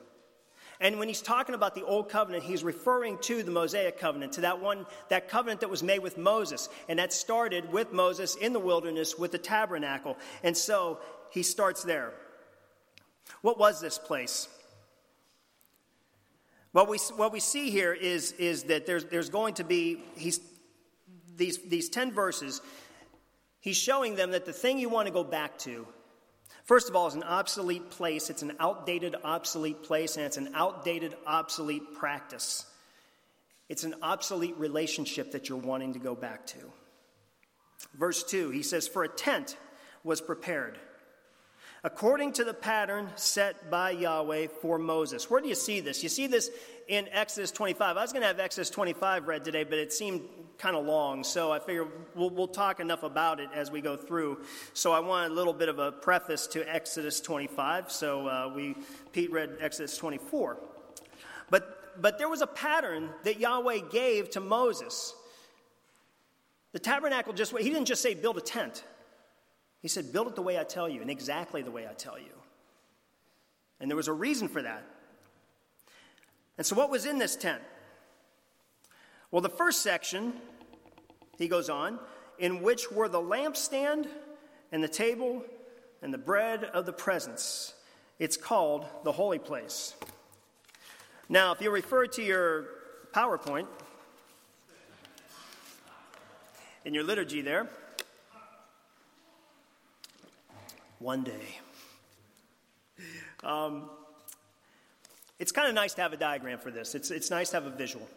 And 0.80 1.00
when 1.00 1.08
he's 1.08 1.22
talking 1.22 1.56
about 1.56 1.74
the 1.74 1.84
old 1.84 2.10
covenant, 2.10 2.44
he's 2.44 2.64
referring 2.64 3.18
to 3.20 3.42
the 3.42 3.52
Mosaic 3.52 4.00
covenant, 4.00 4.34
to 4.34 4.42
that 4.42 4.62
one, 4.62 4.86
that 5.10 5.28
covenant 5.28 5.62
that 5.62 5.70
was 5.70 5.82
made 5.82 6.00
with 6.00 6.18
Moses. 6.18 6.70
And 6.88 7.00
that 7.00 7.12
started 7.12 7.72
with 7.72 7.92
Moses 7.92 8.36
in 8.36 8.54
the 8.54 8.60
wilderness 8.60 9.18
with 9.18 9.32
the 9.32 9.40
tabernacle. 9.40 10.18
And 10.44 10.56
so 10.56 11.00
he 11.32 11.42
starts 11.42 11.84
there. 11.84 12.14
What 13.42 13.58
was 13.58 13.82
this 13.82 13.98
place? 13.98 14.48
What 16.74 16.88
we, 16.88 16.98
what 17.16 17.32
we 17.32 17.40
see 17.40 17.72
here 17.72 17.94
is, 17.94 18.34
is 18.34 18.64
that 18.64 18.86
there's, 18.86 19.06
there's 19.06 19.30
going 19.30 19.56
to 19.56 19.64
be, 19.64 20.04
he's, 20.16 20.40
these, 21.36 21.58
these 21.58 21.90
10 21.90 22.12
verses, 22.12 22.62
he's 23.60 23.78
showing 23.78 24.16
them 24.16 24.32
that 24.32 24.46
the 24.46 24.54
thing 24.54 24.78
you 24.78 24.90
want 24.90 25.08
to 25.08 25.14
go 25.14 25.24
back 25.24 25.58
to, 25.60 25.88
first 26.68 26.90
of 26.90 26.96
all, 26.96 27.08
it's 27.08 27.16
an 27.16 27.24
obsolete 27.24 27.90
place. 27.90 28.30
It's 28.30 28.44
an 28.44 28.54
outdated, 28.60 29.16
obsolete 29.24 29.82
place, 29.82 30.16
and 30.18 30.26
it's 30.26 30.38
an 30.38 30.52
outdated, 30.54 31.16
obsolete 31.26 31.96
practice. 31.96 32.66
It's 33.68 33.84
an 33.84 33.96
obsolete 34.02 34.58
relationship 34.58 35.32
that 35.32 35.50
you're 35.50 35.58
wanting 35.58 35.94
to 35.94 36.00
go 36.00 36.14
back 36.14 36.46
to. 36.48 36.60
Verse 37.98 38.24
2, 38.24 38.52
he 38.52 38.64
says, 38.64 38.88
For 38.88 39.04
a 39.04 39.10
tent 39.10 39.58
was 40.04 40.22
prepared 40.22 40.78
according 41.84 42.34
to 42.34 42.44
the 42.44 42.54
pattern 42.54 43.10
set 43.16 43.70
by 43.70 43.92
Yahweh 43.92 44.48
for 44.62 44.78
Moses. 44.78 45.30
Where 45.30 45.42
do 45.42 45.48
you 45.48 45.56
see 45.56 45.80
this? 45.80 46.04
You 46.04 46.10
see 46.10 46.28
this 46.28 46.50
in 46.88 47.08
Exodus 47.12 47.52
25. 47.52 47.98
I 47.98 48.02
was 48.02 48.12
going 48.12 48.22
to 48.22 48.28
have 48.28 48.40
Exodus 48.40 48.70
25 48.70 49.28
read 49.28 49.44
today, 49.44 49.64
but 49.64 49.78
it 49.78 49.94
seemed 49.94 50.22
kind 50.58 50.76
of 50.76 50.86
long, 50.86 51.24
so 51.24 51.52
I 51.52 51.60
figure 51.60 51.88
we'll, 52.16 52.32
we'll 52.32 52.48
talk 52.48 52.80
enough 52.80 53.04
about 53.04 53.40
it 53.40 53.50
as 53.54 53.70
we 53.70 53.80
go 53.80 53.96
through. 53.96 54.40
So 54.74 54.92
I 54.92 55.00
want 55.00 55.32
a 55.32 55.36
little 55.36 55.54
bit 55.54 55.70
of 55.70 55.78
a 55.78 55.92
preface 55.92 56.48
to 56.48 56.64
Exodus 56.74 57.22
25. 57.22 57.92
So 57.92 58.28
uh, 58.28 58.52
we 58.56 58.76
Pete 59.12 59.32
read 59.32 59.58
Exodus 59.60 59.98
24, 59.98 60.58
but 61.50 62.02
but 62.02 62.18
there 62.18 62.30
was 62.30 62.42
a 62.42 62.48
pattern 62.48 63.10
that 63.24 63.40
Yahweh 63.40 63.80
gave 63.90 64.30
to 64.32 64.40
Moses. 64.40 65.14
The 66.72 66.80
tabernacle 66.80 67.34
just 67.34 67.58
he 67.58 67.70
didn't 67.70 67.86
just 67.86 68.02
say 68.02 68.14
build 68.14 68.38
a 68.38 68.42
tent. 68.42 68.84
He 69.82 69.88
said, 69.88 70.12
Build 70.12 70.28
it 70.28 70.36
the 70.36 70.42
way 70.42 70.60
I 70.60 70.64
tell 70.64 70.90
you, 70.90 71.02
and 71.02 71.10
exactly 71.10 71.62
the 71.62 71.72
way 71.72 71.88
I 71.88 71.94
tell 71.94 72.18
you. 72.18 72.34
And 73.80 73.90
there 73.90 73.96
was 73.96 74.08
a 74.08 74.14
reason 74.14 74.48
for 74.48 74.62
that. 74.62 74.84
And 76.58 76.66
so, 76.66 76.76
what 76.76 76.90
was 76.90 77.06
in 77.06 77.20
this 77.20 77.36
tent? 77.36 77.62
Well, 79.30 79.42
the 79.42 79.50
first 79.50 79.84
section, 79.84 80.34
he 81.38 81.48
goes 81.48 81.70
on, 81.70 82.00
in 82.40 82.62
which 82.62 82.92
were 82.92 83.10
the 83.10 83.22
lampstand 83.22 84.08
and 84.72 84.84
the 84.84 84.88
table 84.88 85.44
and 86.02 86.14
the 86.14 86.18
bread 86.18 86.64
of 86.64 86.86
the 86.86 86.94
presence. 86.94 87.74
It's 88.20 88.38
called 88.38 88.86
the 89.04 89.12
holy 89.12 89.40
place. 89.40 89.96
Now, 91.30 91.52
if 91.52 91.62
you 91.62 91.70
refer 91.70 92.08
to 92.08 92.24
your 92.24 92.66
PowerPoint 93.12 93.68
in 96.86 96.94
your 96.94 97.04
liturgy 97.04 97.42
there, 97.42 97.70
one 101.00 101.24
day. 101.24 101.60
Um, 103.44 103.90
it's 105.40 105.52
kind 105.52 105.68
of 105.68 105.76
nice 105.76 105.94
to 105.96 106.02
have 106.02 106.14
a 106.14 106.18
diagram 106.18 106.60
for 106.60 106.72
this. 106.72 106.96
It's, 106.96 107.12
it's 107.12 107.30
nice 107.30 107.52
to 107.52 107.58
have 107.58 107.66
a 107.66 107.76
visual. 107.76 108.08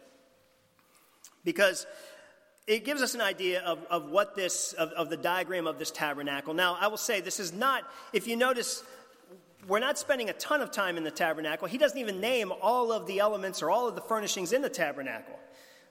Because 1.44 1.86
it 2.66 2.84
gives 2.84 3.02
us 3.02 3.14
an 3.14 3.20
idea 3.20 3.62
of, 3.62 3.84
of 3.90 4.10
what 4.10 4.36
this, 4.36 4.72
of, 4.74 4.90
of 4.90 5.10
the 5.10 5.16
diagram 5.16 5.66
of 5.66 5.78
this 5.78 5.90
tabernacle. 5.90 6.54
Now, 6.54 6.78
I 6.80 6.86
will 6.86 6.96
say 6.96 7.20
this 7.20 7.40
is 7.40 7.52
not, 7.52 7.84
if 8.12 8.26
you 8.26 8.36
notice, 8.36 8.84
we're 9.68 9.80
not 9.80 9.98
spending 9.98 10.30
a 10.30 10.34
ton 10.34 10.60
of 10.60 10.70
time 10.70 10.96
in 10.96 11.04
the 11.04 11.10
tabernacle. 11.10 11.68
He 11.68 11.78
doesn't 11.78 11.98
even 11.98 12.20
name 12.20 12.52
all 12.62 12.92
of 12.92 13.06
the 13.06 13.18
elements 13.18 13.62
or 13.62 13.70
all 13.70 13.88
of 13.88 13.94
the 13.94 14.00
furnishings 14.00 14.52
in 14.52 14.62
the 14.62 14.70
tabernacle. 14.70 15.38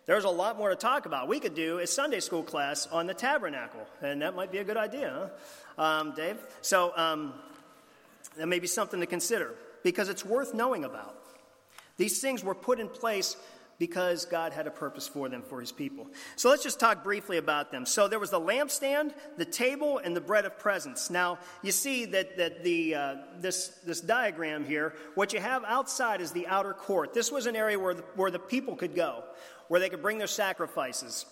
There's 0.10 0.24
a 0.24 0.30
lot 0.30 0.58
more 0.58 0.72
to 0.72 0.76
talk 0.76 1.06
about. 1.06 1.28
We 1.28 1.40
could 1.40 1.54
do 1.54 1.78
a 1.78 1.86
Sunday 1.86 2.20
school 2.20 2.42
class 2.42 2.88
on 2.88 3.06
the 3.06 3.14
tabernacle, 3.14 3.86
and 4.02 4.24
that 4.24 4.36
might 4.36 4.52
be 4.52 4.58
a 4.58 4.64
good 4.64 4.76
idea, 4.76 5.30
huh? 5.78 5.84
um, 5.84 6.14
Dave? 6.16 6.38
So 6.64 6.92
um, 6.98 7.36
that 8.36 8.48
may 8.48 8.58
be 8.58 8.66
something 8.66 9.02
to 9.02 9.06
consider 9.06 9.54
because 9.84 10.10
it's 10.10 10.26
worth 10.26 10.56
knowing 10.56 10.84
about. 10.84 11.16
These 11.98 12.22
things 12.22 12.44
were 12.44 12.56
put 12.56 12.80
in 12.80 12.88
place 12.88 13.38
because 13.80 14.26
God 14.26 14.54
had 14.54 14.68
a 14.68 14.72
purpose 14.72 15.08
for 15.08 15.30
them 15.30 15.42
for 15.42 15.60
his 15.60 15.72
people. 15.72 16.08
So 16.36 16.50
let's 16.50 16.64
just 16.64 16.80
talk 16.80 17.04
briefly 17.04 17.38
about 17.38 17.72
them. 17.72 17.86
So 17.86 18.08
there 18.08 18.20
was 18.20 18.30
the 18.30 18.40
lampstand, 18.40 19.14
the 19.38 19.46
table, 19.46 19.98
and 19.98 20.16
the 20.16 20.22
bread 20.22 20.46
of 20.46 20.60
presence. 20.60 21.10
Now, 21.10 21.40
you 21.64 21.72
see 21.72 22.06
that, 22.06 22.38
that 22.38 22.64
the, 22.64 22.96
uh, 22.96 23.16
this, 23.40 23.70
this 23.86 24.02
diagram 24.02 24.66
here, 24.66 24.94
what 25.16 25.34
you 25.34 25.40
have 25.40 25.64
outside 25.64 26.22
is 26.22 26.32
the 26.32 26.46
outer 26.48 26.74
court. 26.74 27.14
This 27.14 27.32
was 27.32 27.48
an 27.48 27.56
area 27.56 27.80
where 27.80 27.96
the, 27.96 28.04
where 28.16 28.30
the 28.30 28.38
people 28.38 28.76
could 28.76 28.96
go 28.96 29.24
where 29.70 29.80
they 29.80 29.88
could 29.88 30.02
bring 30.02 30.18
their 30.18 30.28
sacrifices. 30.28 31.26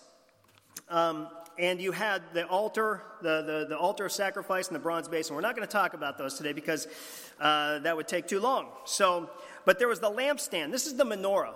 Um, 0.88 1.28
and 1.58 1.80
you 1.80 1.92
had 1.92 2.22
the 2.32 2.46
altar, 2.46 3.02
the, 3.20 3.42
the, 3.42 3.66
the, 3.68 3.76
altar 3.76 4.06
of 4.06 4.12
sacrifice 4.12 4.68
and 4.68 4.76
the 4.76 4.80
bronze 4.80 5.08
basin. 5.08 5.34
We're 5.34 5.42
not 5.42 5.54
going 5.56 5.66
to 5.66 5.72
talk 5.72 5.92
about 5.92 6.16
those 6.16 6.34
today 6.34 6.52
because 6.52 6.86
uh, 7.40 7.80
that 7.80 7.96
would 7.96 8.08
take 8.08 8.26
too 8.26 8.40
long. 8.40 8.68
So, 8.84 9.28
but 9.66 9.78
there 9.78 9.88
was 9.88 10.00
the 10.00 10.10
lampstand. 10.10 10.70
This 10.70 10.86
is 10.86 10.94
the 10.94 11.04
menorah. 11.04 11.54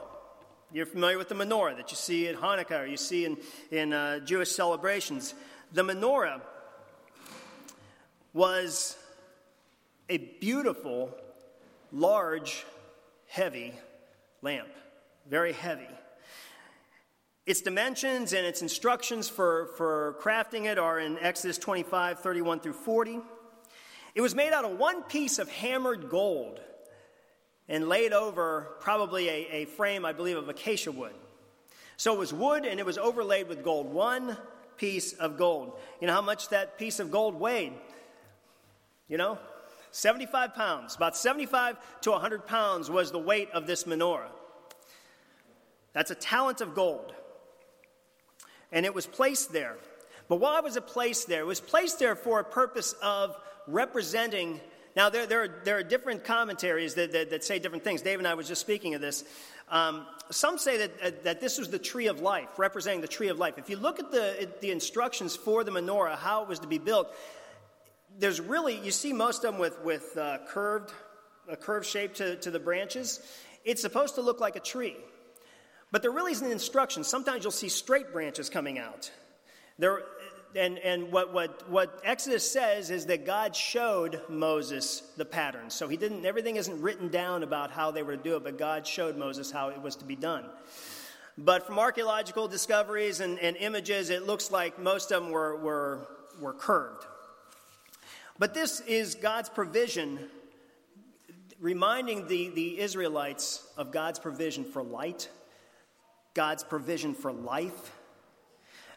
You're 0.75 0.87
familiar 0.87 1.19
with 1.19 1.29
the 1.29 1.35
menorah 1.35 1.77
that 1.77 1.91
you 1.91 1.97
see 1.97 2.29
at 2.29 2.37
Hanukkah 2.37 2.85
or 2.85 2.87
you 2.87 2.97
see 2.97 3.27
in, 3.27 3.37
in 3.71 3.93
uh, 3.93 4.21
Jewish 4.21 4.53
celebrations. 4.53 5.35
The 5.75 5.83
menorah 5.83 6.41
was 8.33 8.97
a 10.09 10.17
beautiful, 10.17 11.15
large, 11.93 12.65
heavy 13.29 13.75
lamp. 14.41 14.71
Very 15.29 15.53
heavy. 15.53 15.89
Its 17.45 17.61
dimensions 17.61 18.33
and 18.33 18.47
its 18.47 18.63
instructions 18.63 19.29
for, 19.29 19.67
for 19.77 20.17
crafting 20.23 20.65
it 20.65 20.79
are 20.79 20.99
in 20.99 21.19
Exodus 21.19 21.59
25, 21.59 22.21
31 22.21 22.61
through 22.61 22.73
40. 22.73 23.21
It 24.15 24.23
was 24.23 24.35
made 24.35 24.55
out 24.55 24.65
of 24.65 24.79
one 24.79 25.03
piece 25.03 25.39
of 25.39 25.51
hammered 25.51 26.09
gold 26.09 26.61
and 27.69 27.89
laid 27.89 28.13
over 28.13 28.77
probably 28.81 29.29
a, 29.29 29.49
a 29.51 29.65
frame, 29.65 30.05
I 30.05 30.13
believe, 30.13 30.37
of 30.37 30.49
acacia 30.49 30.93
wood. 30.93 31.15
So 31.97 32.13
it 32.15 32.19
was 32.19 32.33
wood 32.33 32.65
and 32.65 32.81
it 32.81 32.87
was 32.87 32.99
overlaid 32.99 33.49
with 33.49 33.63
gold. 33.63 33.93
One 33.93 34.37
piece 34.77 35.13
of 35.13 35.37
gold. 35.39 35.79
You 36.01 36.07
know 36.07 36.13
how 36.13 36.23
much 36.23 36.49
that 36.49 36.79
piece 36.79 36.99
of 36.99 37.11
gold 37.11 37.39
weighed? 37.39 37.75
You 39.09 39.19
know? 39.19 39.39
75 39.93 40.55
pounds. 40.55 40.97
About 40.97 41.17
75 41.17 41.77
to 42.01 42.11
100 42.13 42.47
pounds 42.47 42.91
was 42.91 43.13
the 43.13 43.19
weight 43.19 43.51
of 43.53 43.67
this 43.67 43.85
menorah. 43.85 44.31
That's 45.93 46.11
a 46.11 46.15
talent 46.15 46.61
of 46.61 46.75
gold 46.75 47.13
and 48.73 48.87
it 48.87 48.95
was 48.95 49.07
placed 49.07 49.53
there. 49.53 49.77
But 50.29 50.37
why 50.37 50.61
was 50.61 50.77
it 50.77 50.87
placed 50.87 51.29
there? 51.29 51.43
It 51.43 51.47
was 51.47 51.61
placed 51.61 51.99
there 51.99 52.17
for 52.17 52.41
a 52.41 52.45
purpose 52.45 52.95
of 53.03 53.37
representing. 53.69 54.61
Now, 54.95 55.09
there, 55.09 55.27
there, 55.27 55.43
are, 55.45 55.61
there 55.65 55.79
are 55.79 55.83
different 55.83 56.25
commentaries 56.25 56.95
that, 56.95 57.13
that, 57.13 57.31
that 57.31 57.45
say 57.45 57.59
different 57.59 57.85
things. 57.85 58.03
Dave 58.03 58.19
and 58.19 58.29
I 58.29 58.35
was 58.35 58.47
just 58.47 58.61
speaking 58.61 58.95
of 58.95 59.01
this. 59.01 59.25
Um, 59.71 60.07
some 60.31 60.59
say 60.59 60.79
that, 60.79 60.91
uh, 61.03 61.11
that 61.25 61.41
this 61.41 61.59
was 61.59 61.71
the 61.71 61.79
tree 61.79 62.09
of 62.09 62.21
life, 62.21 62.59
representing 62.59 63.01
the 63.01 63.09
tree 63.09 63.29
of 63.29 63.39
life. 63.39 63.57
If 63.57 63.71
you 63.71 63.77
look 63.77 64.01
at 64.01 64.11
the, 64.11 64.49
the 64.61 64.71
instructions 64.71 65.35
for 65.35 65.65
the 65.65 65.71
menorah, 65.71 66.19
how 66.19 66.43
it 66.43 66.49
was 66.49 66.59
to 66.59 66.67
be 66.67 66.79
built, 66.79 67.09
there's 68.19 68.41
really, 68.41 68.77
you 68.77 68.91
see 68.91 69.15
most 69.15 69.45
of 69.45 69.53
them 69.53 69.61
with, 69.61 69.81
with 69.83 70.17
uh, 70.19 70.39
curved, 70.47 70.93
a 71.49 71.57
curved 71.57 71.87
shape 71.87 72.15
to, 72.15 72.37
to 72.37 72.51
the 72.51 72.61
branches. 72.61 73.21
It's 73.65 73.81
supposed 73.81 74.17
to 74.17 74.21
look 74.21 74.41
like 74.41 74.57
a 74.57 74.61
tree. 74.61 74.97
But 75.91 76.03
there 76.03 76.11
really 76.11 76.33
isn't 76.33 76.51
instruction. 76.51 77.05
Sometimes 77.05 77.45
you'll 77.45 77.51
see 77.51 77.69
straight 77.69 78.13
branches 78.13 78.51
coming 78.51 78.79
out. 78.79 79.11
There, 79.79 80.03
and 80.57 80.79
and 80.79 81.11
what, 81.13 81.33
what, 81.33 81.69
what 81.69 82.01
Exodus 82.05 82.51
says 82.51 82.91
is 82.91 83.07
that 83.07 83.27
God 83.27 83.55
showed 83.55 84.23
Moses 84.29 85.03
the 85.17 85.25
pattern. 85.25 85.71
So 85.71 85.89
he 85.89 85.97
didn't, 85.97 86.25
everything 86.25 86.57
isn't 86.57 86.81
written 86.81 87.09
down 87.09 87.43
about 87.43 87.71
how 87.71 87.91
they 87.91 88.03
were 88.03 88.17
to 88.17 88.23
do 88.23 88.37
it, 88.37 88.45
but 88.45 88.59
God 88.59 88.87
showed 88.87 89.17
Moses 89.17 89.51
how 89.51 89.69
it 89.69 89.81
was 89.81 89.97
to 89.97 90.05
be 90.05 90.17
done. 90.17 90.45
But 91.39 91.67
from 91.67 91.79
archaeological 91.79 92.49
discoveries 92.49 93.21
and, 93.21 93.39
and 93.39 93.57
images, 93.57 94.11
it 94.11 94.27
looks 94.27 94.51
like 94.51 94.79
most 94.79 95.11
of 95.11 95.23
them 95.23 95.33
were, 95.33 95.57
were, 95.57 96.09
were 96.41 96.53
curved. 96.53 97.07
But 98.39 98.55
this 98.55 98.81
is 98.81 99.15
God's 99.15 99.49
provision, 99.49 100.19
reminding 101.61 102.27
the, 102.27 102.51
the 102.51 102.81
Israelites 102.81 103.67
of 103.77 103.93
God's 103.93 104.19
provision 104.19 104.65
for 104.65 104.83
light 104.83 105.29
God's 106.35 106.65
provision 106.65 107.15
for 107.15 107.33
life, 107.33 107.93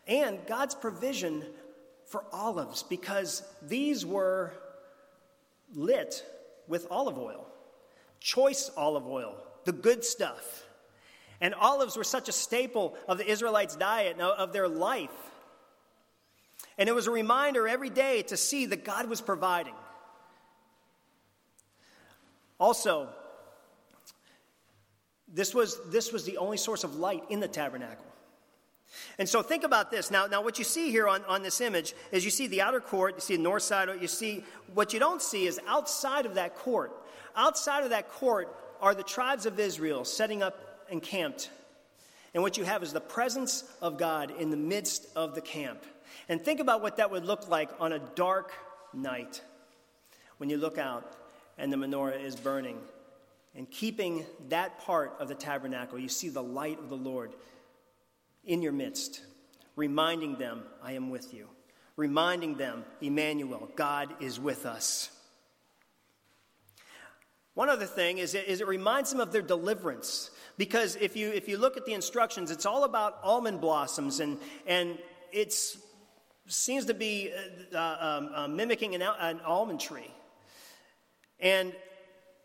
and 0.07 0.39
God's 0.47 0.75
provision 0.75 1.43
for 2.05 2.23
olives, 2.31 2.83
because 2.83 3.43
these 3.61 4.05
were 4.05 4.53
lit 5.73 6.23
with 6.67 6.87
olive 6.91 7.17
oil, 7.17 7.47
choice 8.19 8.69
olive 8.77 9.07
oil, 9.07 9.35
the 9.65 9.71
good 9.71 10.05
stuff. 10.05 10.63
And 11.41 11.53
olives 11.53 11.97
were 11.97 12.03
such 12.03 12.29
a 12.29 12.31
staple 12.31 12.95
of 13.07 13.17
the 13.17 13.29
Israelites' 13.29 13.75
diet, 13.75 14.19
of 14.19 14.53
their 14.53 14.67
life. 14.67 15.09
And 16.77 16.87
it 16.87 16.93
was 16.93 17.07
a 17.07 17.11
reminder 17.11 17.67
every 17.67 17.89
day 17.89 18.21
to 18.23 18.37
see 18.37 18.67
that 18.67 18.85
God 18.85 19.09
was 19.09 19.21
providing. 19.21 19.73
Also, 22.59 23.09
this 25.27 25.53
was, 25.53 25.79
this 25.89 26.13
was 26.13 26.23
the 26.23 26.37
only 26.37 26.57
source 26.57 26.83
of 26.83 26.95
light 26.95 27.23
in 27.29 27.39
the 27.39 27.47
tabernacle. 27.47 28.05
And 29.17 29.28
so 29.28 29.41
think 29.41 29.63
about 29.63 29.91
this. 29.91 30.12
Now, 30.12 30.28
now 30.28 30.41
what 30.41 30.58
you 30.58 30.65
see 30.65 30.91
here 30.91 31.08
on, 31.08 31.24
on 31.26 31.43
this 31.43 31.62
image 31.62 31.93
is 32.12 32.26
you 32.26 32.32
see 32.32 32.48
the 32.48 32.62
outer 32.62 32.80
court, 32.80 33.15
you 33.15 33.21
see 33.21 33.36
the 33.36 33.43
north 33.43 33.63
side, 33.63 33.89
you 34.02 34.08
see 34.08 34.43
what 34.74 34.93
you 34.93 35.00
don't 35.00 35.21
see 35.21 35.48
is 35.48 35.60
outside 35.67 36.26
of 36.26 36.36
that 36.36 36.56
court. 36.56 36.91
Outside 37.36 37.84
of 37.84 37.89
that 37.89 38.10
court 38.10 38.56
are 38.82 38.95
the 38.95 39.04
tribes 39.04 39.45
of 39.45 39.60
Israel 39.60 40.06
setting 40.06 40.41
up 40.41 40.86
encamped. 40.89 41.50
And 42.34 42.43
what 42.43 42.58
you 42.58 42.65
have 42.65 42.84
is 42.84 42.93
the 42.93 43.02
presence 43.02 43.63
of 43.82 43.98
God 43.98 44.32
in 44.38 44.50
the 44.50 44.58
midst 44.58 45.08
of 45.15 45.36
the 45.36 45.41
camp. 45.41 45.84
And 46.28 46.41
think 46.41 46.60
about 46.60 46.82
what 46.82 46.98
that 46.98 47.12
would 47.12 47.26
look 47.26 47.50
like 47.50 47.69
on 47.80 47.93
a 47.93 48.00
dark 48.00 48.52
night 48.93 49.41
when 50.38 50.50
you 50.50 50.58
look 50.58 50.78
out 50.78 51.15
and 51.58 51.71
the 51.71 51.78
menorah 51.78 52.21
is 52.21 52.36
burning. 52.36 52.78
And 53.56 53.69
keeping 53.71 54.26
that 54.50 54.80
part 54.82 55.13
of 55.19 55.30
the 55.30 55.36
tabernacle, 55.36 55.98
you 55.98 56.10
see 56.10 56.28
the 56.28 56.43
light 56.43 56.78
of 56.78 56.89
the 56.89 56.98
Lord 56.98 57.32
in 58.45 58.62
your 58.62 58.71
midst, 58.71 59.21
reminding 59.75 60.38
them, 60.38 60.63
I 60.84 60.93
am 60.93 61.10
with 61.10 61.34
you. 61.34 61.47
Reminding 61.97 62.55
them, 62.55 62.84
Emmanuel, 63.01 63.69
God 63.75 64.13
is 64.19 64.39
with 64.39 64.65
us. 64.65 65.10
One 67.53 67.69
other 67.69 67.86
thing 67.86 68.17
is 68.17 68.36
it, 68.36 68.47
is 68.47 68.60
it 68.60 68.67
reminds 68.67 69.12
them 69.12 69.21
of 69.21 69.31
their 69.31 69.41
deliverance. 69.41 70.29
Because 70.58 70.97
if 70.97 71.15
you, 71.15 71.29
if 71.29 71.47
you 71.47 71.58
look 71.58 71.77
at 71.77 71.86
the 71.86 71.93
instructions, 71.93 72.51
it's 72.51 72.65
all 72.65 72.84
about 72.84 73.17
almond 73.23 73.62
blossoms, 73.62 74.19
and, 74.19 74.38
and 74.67 74.97
it 75.31 75.53
seems 76.47 76.86
to 76.86 76.93
be 76.93 77.31
uh, 77.73 77.77
um, 77.99 78.29
uh, 78.34 78.47
mimicking 78.47 78.95
an, 78.95 79.01
an 79.01 79.39
almond 79.41 79.79
tree. 79.79 80.12
And 81.39 81.73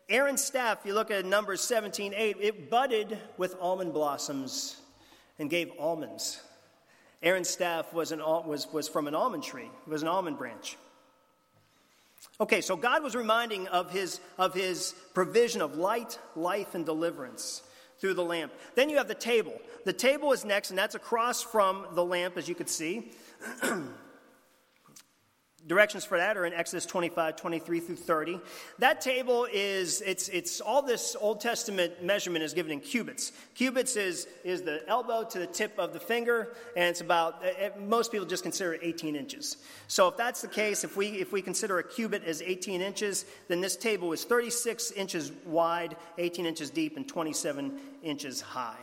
Aaron's 0.09 0.43
staff, 0.43 0.79
if 0.81 0.85
you 0.85 0.93
look 0.93 1.11
at 1.11 1.25
Numbers 1.25 1.61
17 1.61 2.13
8, 2.15 2.37
it 2.39 2.69
budded 2.69 3.17
with 3.37 3.55
almond 3.61 3.93
blossoms 3.93 4.80
and 5.41 5.49
gave 5.49 5.71
almonds. 5.79 6.39
Aaron's 7.23 7.49
staff 7.49 7.93
was, 7.93 8.11
an, 8.11 8.19
was, 8.19 8.71
was 8.71 8.87
from 8.87 9.07
an 9.07 9.15
almond 9.15 9.43
tree, 9.43 9.69
it 9.85 9.89
was 9.89 10.03
an 10.03 10.07
almond 10.07 10.37
branch. 10.37 10.77
Okay, 12.39 12.61
so 12.61 12.75
God 12.75 13.03
was 13.03 13.15
reminding 13.15 13.67
of 13.67 13.91
his, 13.91 14.19
of 14.37 14.53
his 14.53 14.93
provision 15.13 15.61
of 15.61 15.75
light, 15.75 16.17
life, 16.35 16.75
and 16.75 16.85
deliverance 16.85 17.63
through 17.99 18.13
the 18.13 18.23
lamp. 18.23 18.51
Then 18.75 18.89
you 18.89 18.97
have 18.97 19.07
the 19.07 19.15
table. 19.15 19.59
The 19.85 19.93
table 19.93 20.31
is 20.31 20.45
next, 20.45 20.69
and 20.69 20.77
that's 20.79 20.95
across 20.95 21.41
from 21.41 21.85
the 21.93 22.05
lamp, 22.05 22.37
as 22.37 22.47
you 22.47 22.55
could 22.55 22.69
see. 22.69 23.11
Directions 25.67 26.03
for 26.03 26.17
that 26.17 26.37
are 26.37 26.45
in 26.45 26.53
Exodus 26.53 26.87
25, 26.87 27.35
23 27.35 27.79
through 27.79 27.95
30. 27.95 28.39
That 28.79 28.99
table 28.99 29.47
is, 29.51 30.01
it's, 30.01 30.27
it's 30.29 30.59
all 30.59 30.81
this 30.81 31.15
Old 31.19 31.39
Testament 31.39 32.03
measurement 32.03 32.43
is 32.43 32.53
given 32.53 32.71
in 32.71 32.79
cubits. 32.79 33.31
Cubits 33.53 33.95
is, 33.95 34.27
is 34.43 34.63
the 34.63 34.81
elbow 34.87 35.23
to 35.23 35.37
the 35.37 35.45
tip 35.45 35.77
of 35.77 35.93
the 35.93 35.99
finger, 35.99 36.55
and 36.75 36.85
it's 36.85 37.01
about, 37.01 37.45
eh, 37.45 37.53
eh, 37.57 37.69
most 37.79 38.11
people 38.11 38.25
just 38.25 38.41
consider 38.41 38.73
it 38.73 38.81
18 38.81 39.15
inches. 39.15 39.57
So 39.87 40.07
if 40.07 40.17
that's 40.17 40.41
the 40.41 40.47
case, 40.47 40.83
if 40.83 40.97
we, 40.97 41.09
if 41.09 41.31
we 41.31 41.43
consider 41.43 41.77
a 41.77 41.83
cubit 41.83 42.23
as 42.23 42.41
18 42.41 42.81
inches, 42.81 43.25
then 43.47 43.61
this 43.61 43.75
table 43.75 44.13
is 44.13 44.23
36 44.23 44.91
inches 44.91 45.31
wide, 45.45 45.95
18 46.17 46.47
inches 46.47 46.71
deep, 46.71 46.97
and 46.97 47.07
27 47.07 47.79
inches 48.01 48.41
high. 48.41 48.79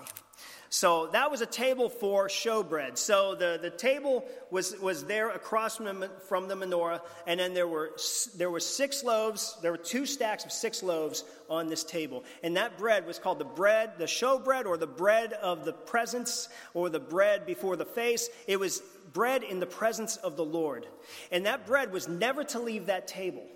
So 0.70 1.06
that 1.08 1.30
was 1.30 1.40
a 1.40 1.46
table 1.46 1.88
for 1.88 2.28
showbread. 2.28 2.98
So 2.98 3.34
the, 3.34 3.58
the 3.60 3.70
table 3.70 4.24
was, 4.50 4.78
was 4.78 5.04
there 5.04 5.30
across 5.30 5.78
from 5.78 6.00
the, 6.00 6.10
from 6.28 6.46
the 6.46 6.54
menorah, 6.54 7.00
and 7.26 7.40
then 7.40 7.54
there 7.54 7.66
were, 7.66 7.92
there 8.36 8.50
were 8.50 8.60
six 8.60 9.02
loaves, 9.02 9.56
there 9.62 9.70
were 9.70 9.78
two 9.78 10.04
stacks 10.04 10.44
of 10.44 10.52
six 10.52 10.82
loaves 10.82 11.24
on 11.48 11.68
this 11.68 11.84
table. 11.84 12.24
And 12.42 12.56
that 12.58 12.76
bread 12.76 13.06
was 13.06 13.18
called 13.18 13.38
the 13.38 13.46
bread, 13.46 13.92
the 13.96 14.04
showbread, 14.04 14.66
or 14.66 14.76
the 14.76 14.86
bread 14.86 15.32
of 15.32 15.64
the 15.64 15.72
presence, 15.72 16.50
or 16.74 16.90
the 16.90 17.00
bread 17.00 17.46
before 17.46 17.76
the 17.76 17.86
face. 17.86 18.28
It 18.46 18.60
was 18.60 18.82
bread 19.14 19.42
in 19.42 19.60
the 19.60 19.66
presence 19.66 20.16
of 20.16 20.36
the 20.36 20.44
Lord. 20.44 20.86
And 21.32 21.46
that 21.46 21.66
bread 21.66 21.92
was 21.92 22.08
never 22.08 22.44
to 22.44 22.58
leave 22.58 22.86
that 22.86 23.08
table. 23.08 23.46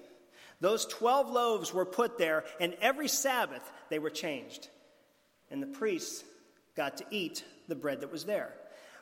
Those 0.60 0.86
12 0.86 1.30
loaves 1.30 1.74
were 1.74 1.84
put 1.84 2.16
there, 2.16 2.44
and 2.58 2.74
every 2.80 3.08
Sabbath 3.08 3.62
they 3.90 3.98
were 3.98 4.10
changed. 4.10 4.68
And 5.50 5.62
the 5.62 5.66
priests 5.66 6.24
got 6.76 6.96
to 6.98 7.04
eat 7.10 7.44
the 7.68 7.74
bread 7.74 8.00
that 8.00 8.12
was 8.12 8.24
there. 8.24 8.52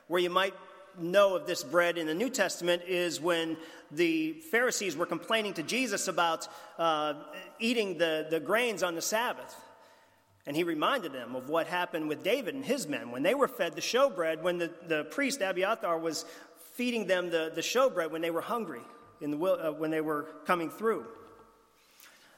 Where 0.07 0.21
you 0.21 0.29
might 0.29 0.53
know 0.99 1.35
of 1.35 1.47
this 1.47 1.63
bread 1.63 1.97
in 1.97 2.07
the 2.07 2.13
New 2.13 2.29
Testament 2.29 2.83
is 2.87 3.21
when 3.21 3.57
the 3.91 4.33
Pharisees 4.51 4.95
were 4.95 5.05
complaining 5.05 5.53
to 5.53 5.63
Jesus 5.63 6.07
about 6.07 6.47
uh, 6.77 7.13
eating 7.59 7.97
the, 7.97 8.27
the 8.29 8.39
grains 8.39 8.83
on 8.83 8.95
the 8.95 9.01
Sabbath. 9.01 9.55
And 10.45 10.55
he 10.55 10.63
reminded 10.63 11.13
them 11.13 11.35
of 11.35 11.49
what 11.49 11.67
happened 11.67 12.09
with 12.09 12.23
David 12.23 12.55
and 12.55 12.65
his 12.65 12.87
men 12.87 13.11
when 13.11 13.23
they 13.23 13.35
were 13.35 13.47
fed 13.47 13.75
the 13.75 13.81
showbread, 13.81 14.41
when 14.41 14.57
the, 14.57 14.71
the 14.87 15.03
priest 15.05 15.41
Abiathar 15.41 15.99
was 15.99 16.25
feeding 16.73 17.05
them 17.05 17.29
the, 17.29 17.51
the 17.53 17.61
showbread 17.61 18.11
when 18.11 18.21
they 18.21 18.31
were 18.31 18.41
hungry, 18.41 18.81
in 19.21 19.31
the, 19.31 19.37
uh, 19.37 19.71
when 19.71 19.91
they 19.91 20.01
were 20.01 20.23
coming 20.45 20.69
through. 20.69 21.05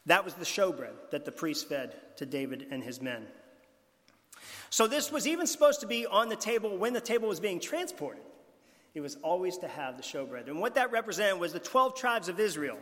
That 0.05 0.25
was 0.25 0.33
the 0.33 0.45
showbread 0.45 1.11
that 1.11 1.23
the 1.23 1.31
priest 1.31 1.69
fed 1.69 1.95
to 2.17 2.25
David 2.25 2.67
and 2.71 2.83
his 2.83 3.01
men. 3.01 3.25
So 4.69 4.87
this 4.87 5.11
was 5.11 5.27
even 5.27 5.47
supposed 5.47 5.81
to 5.81 5.87
be 5.87 6.05
on 6.05 6.29
the 6.29 6.35
table 6.35 6.77
when 6.77 6.93
the 6.93 7.01
table 7.01 7.27
was 7.27 7.39
being 7.39 7.59
transported. 7.59 8.23
It 8.93 9.01
was 9.01 9.17
always 9.23 9.57
to 9.59 9.67
have 9.67 9.97
the 9.97 10.03
showbread. 10.03 10.47
And 10.47 10.59
what 10.59 10.75
that 10.75 10.91
represented 10.91 11.39
was 11.39 11.53
the 11.53 11.59
12 11.59 11.95
tribes 11.95 12.29
of 12.29 12.39
Israel. 12.39 12.77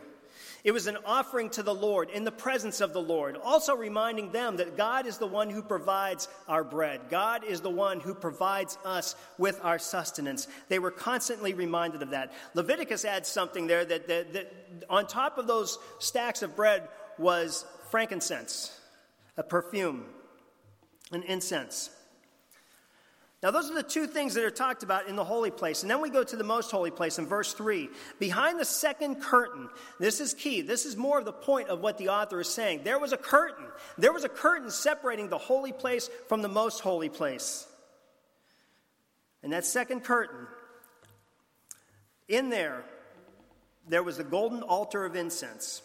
It 0.64 0.72
was 0.72 0.86
an 0.86 0.98
offering 1.04 1.50
to 1.50 1.62
the 1.62 1.74
Lord 1.74 2.10
in 2.10 2.24
the 2.24 2.32
presence 2.32 2.80
of 2.80 2.92
the 2.92 3.02
Lord, 3.02 3.36
also 3.36 3.74
reminding 3.74 4.30
them 4.30 4.56
that 4.56 4.76
God 4.76 5.06
is 5.06 5.18
the 5.18 5.26
one 5.26 5.50
who 5.50 5.62
provides 5.62 6.28
our 6.48 6.62
bread. 6.62 7.00
God 7.10 7.44
is 7.44 7.60
the 7.60 7.70
one 7.70 8.00
who 8.00 8.14
provides 8.14 8.78
us 8.84 9.16
with 9.38 9.60
our 9.62 9.78
sustenance. 9.78 10.46
They 10.68 10.78
were 10.78 10.90
constantly 10.90 11.52
reminded 11.52 12.02
of 12.02 12.10
that. 12.10 12.32
Leviticus 12.54 13.04
adds 13.04 13.28
something 13.28 13.66
there 13.66 13.84
that, 13.84 14.06
that, 14.08 14.32
that 14.34 14.52
on 14.88 15.06
top 15.06 15.36
of 15.38 15.46
those 15.46 15.78
stacks 15.98 16.42
of 16.42 16.54
bread 16.54 16.88
was 17.18 17.64
frankincense, 17.90 18.78
a 19.36 19.42
perfume 19.42 20.04
and 21.12 21.24
incense. 21.24 21.90
Now, 23.42 23.50
those 23.50 23.68
are 23.68 23.74
the 23.74 23.82
two 23.82 24.06
things 24.06 24.34
that 24.34 24.44
are 24.44 24.52
talked 24.52 24.84
about 24.84 25.08
in 25.08 25.16
the 25.16 25.24
holy 25.24 25.50
place. 25.50 25.82
And 25.82 25.90
then 25.90 26.00
we 26.00 26.10
go 26.10 26.22
to 26.22 26.36
the 26.36 26.44
most 26.44 26.70
holy 26.70 26.92
place 26.92 27.18
in 27.18 27.26
verse 27.26 27.52
3. 27.54 27.88
Behind 28.20 28.60
the 28.60 28.64
second 28.64 29.16
curtain, 29.16 29.68
this 29.98 30.20
is 30.20 30.32
key. 30.32 30.60
This 30.60 30.86
is 30.86 30.96
more 30.96 31.18
of 31.18 31.24
the 31.24 31.32
point 31.32 31.68
of 31.68 31.80
what 31.80 31.98
the 31.98 32.10
author 32.10 32.40
is 32.40 32.48
saying. 32.48 32.82
There 32.84 33.00
was 33.00 33.12
a 33.12 33.16
curtain. 33.16 33.66
There 33.98 34.12
was 34.12 34.22
a 34.22 34.28
curtain 34.28 34.70
separating 34.70 35.28
the 35.28 35.38
holy 35.38 35.72
place 35.72 36.08
from 36.28 36.40
the 36.40 36.48
most 36.48 36.80
holy 36.80 37.08
place. 37.08 37.66
And 39.42 39.52
that 39.52 39.64
second 39.64 40.04
curtain, 40.04 40.46
in 42.28 42.48
there, 42.48 42.84
there 43.88 44.04
was 44.04 44.18
the 44.18 44.24
golden 44.24 44.62
altar 44.62 45.04
of 45.04 45.16
incense 45.16 45.82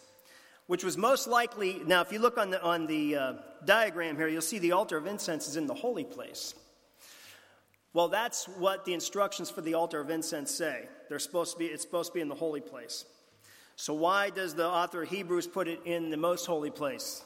which 0.68 0.84
was 0.84 0.98
most 0.98 1.26
likely, 1.26 1.80
now 1.86 2.02
if 2.02 2.12
you 2.12 2.18
look 2.18 2.36
on 2.36 2.50
the, 2.50 2.62
on 2.62 2.86
the 2.86 3.16
uh, 3.16 3.32
diagram 3.64 4.16
here, 4.16 4.28
you'll 4.28 4.42
see 4.42 4.58
the 4.58 4.72
altar 4.72 4.98
of 4.98 5.06
incense 5.06 5.48
is 5.48 5.56
in 5.56 5.66
the 5.66 5.74
holy 5.74 6.04
place. 6.04 6.54
Well, 7.94 8.08
that's 8.08 8.46
what 8.46 8.84
the 8.84 8.92
instructions 8.92 9.50
for 9.50 9.62
the 9.62 9.74
altar 9.74 9.98
of 9.98 10.10
incense 10.10 10.50
say. 10.50 10.86
They're 11.08 11.18
supposed 11.18 11.54
to 11.54 11.58
be, 11.58 11.64
it's 11.66 11.82
supposed 11.82 12.10
to 12.10 12.14
be 12.14 12.20
in 12.20 12.28
the 12.28 12.34
holy 12.34 12.60
place. 12.60 13.06
So, 13.76 13.94
why 13.94 14.28
does 14.28 14.54
the 14.54 14.66
author 14.66 15.04
of 15.04 15.08
Hebrews 15.08 15.46
put 15.46 15.68
it 15.68 15.80
in 15.86 16.10
the 16.10 16.18
most 16.18 16.44
holy 16.44 16.70
place? 16.70 17.22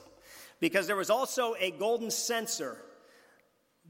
Because 0.60 0.86
there 0.86 0.96
was 0.96 1.10
also 1.10 1.56
a 1.58 1.72
golden 1.72 2.12
censer 2.12 2.78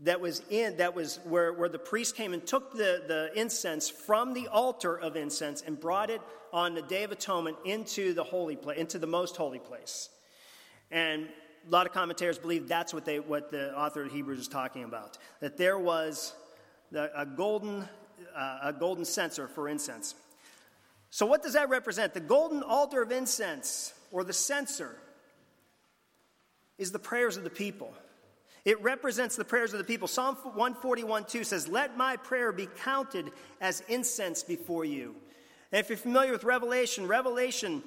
that 0.03 0.21
was 0.21 0.43
in 0.51 0.77
that 0.79 0.95
was 0.95 1.21
where, 1.25 1.53
where 1.53 1.69
the 1.69 1.79
priest 1.79 2.17
came 2.17 2.33
and 2.33 2.45
took 2.47 2.73
the, 2.73 3.03
the 3.07 3.31
incense 3.35 3.89
from 3.89 4.35
the 4.35 4.49
altar 4.49 4.99
of 4.99 5.17
incense 5.17 5.63
and 5.63 5.79
brought 5.79 6.11
it 6.11 6.21
on 6.53 6.75
the 6.75 6.83
day 6.83 7.05
of 7.05 7.13
atonement 7.13 7.57
into 7.65 8.13
the 8.13 8.25
holy 8.25 8.57
place 8.57 8.79
into 8.79 8.99
the 8.99 9.07
most 9.07 9.37
holy 9.37 9.59
place. 9.59 10.09
And 10.91 11.29
a 11.67 11.71
lot 11.71 11.87
of 11.87 11.93
commentators 11.93 12.39
believe 12.39 12.69
that's 12.69 12.93
what 12.93 13.05
they 13.05 13.21
what 13.21 13.51
the 13.51 13.77
author 13.77 14.03
of 14.03 14.13
hebrews 14.13 14.41
is 14.41 14.49
talking 14.49 14.85
about 14.85 15.19
that 15.41 15.57
there 15.57 15.79
was 15.79 16.35
a 16.93 17.25
golden 17.25 17.89
uh, 18.37 18.59
a 18.65 18.73
golden 18.73 19.05
censer 19.05 19.49
for 19.49 19.69
incense. 19.69 20.15
So 21.11 21.27
what 21.27 21.43
does 21.43 21.53
that 21.53 21.69
represent? 21.69 22.15
The 22.15 22.21
golden 22.21 22.63
altar 22.63 23.03
of 23.03 23.13
incense 23.13 23.93
or 24.11 24.25
the 24.25 24.33
censer 24.33 24.97
is 26.79 26.91
the 26.91 26.99
prayers 26.99 27.37
of 27.37 27.45
the 27.45 27.51
people 27.51 27.95
it 28.65 28.81
represents 28.83 29.37
the 29.37 29.45
prayers 29.45 29.73
of 29.73 29.79
the 29.79 29.85
people. 29.85 30.07
Psalm 30.07 30.37
141 30.37 31.25
2 31.25 31.45
says, 31.45 31.69
Let 31.69 31.97
my 31.97 32.17
prayer 32.17 32.53
be 32.53 32.69
counted 32.85 33.33
as 33.61 33.83
incense 33.89 34.43
before 34.43 34.85
you. 34.85 35.15
And 35.73 35.81
if 35.81 35.89
you're 35.89 35.99
familiar 35.99 36.33
with 36.33 36.45
Revelation, 36.45 37.09
Revelation 37.09 37.83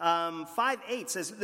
um, 0.00 0.46
5 0.46 0.78
8 0.88 1.10
says, 1.10 1.34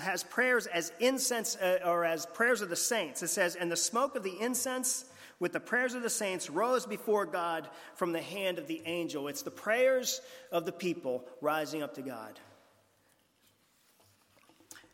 has 0.00 0.22
prayers 0.24 0.66
as 0.66 0.92
incense 0.98 1.56
uh, 1.56 1.78
or 1.84 2.04
as 2.04 2.26
prayers 2.26 2.60
of 2.60 2.68
the 2.68 2.76
saints. 2.76 3.22
It 3.22 3.28
says, 3.28 3.54
And 3.54 3.70
the 3.70 3.76
smoke 3.76 4.16
of 4.16 4.22
the 4.22 4.38
incense 4.40 5.04
with 5.38 5.52
the 5.52 5.60
prayers 5.60 5.94
of 5.94 6.02
the 6.02 6.10
saints 6.10 6.50
rose 6.50 6.86
before 6.86 7.26
God 7.26 7.68
from 7.94 8.12
the 8.12 8.22
hand 8.22 8.58
of 8.58 8.66
the 8.66 8.82
angel. 8.86 9.28
It's 9.28 9.42
the 9.42 9.50
prayers 9.50 10.20
of 10.50 10.66
the 10.66 10.72
people 10.72 11.24
rising 11.40 11.82
up 11.82 11.94
to 11.94 12.02
God. 12.02 12.40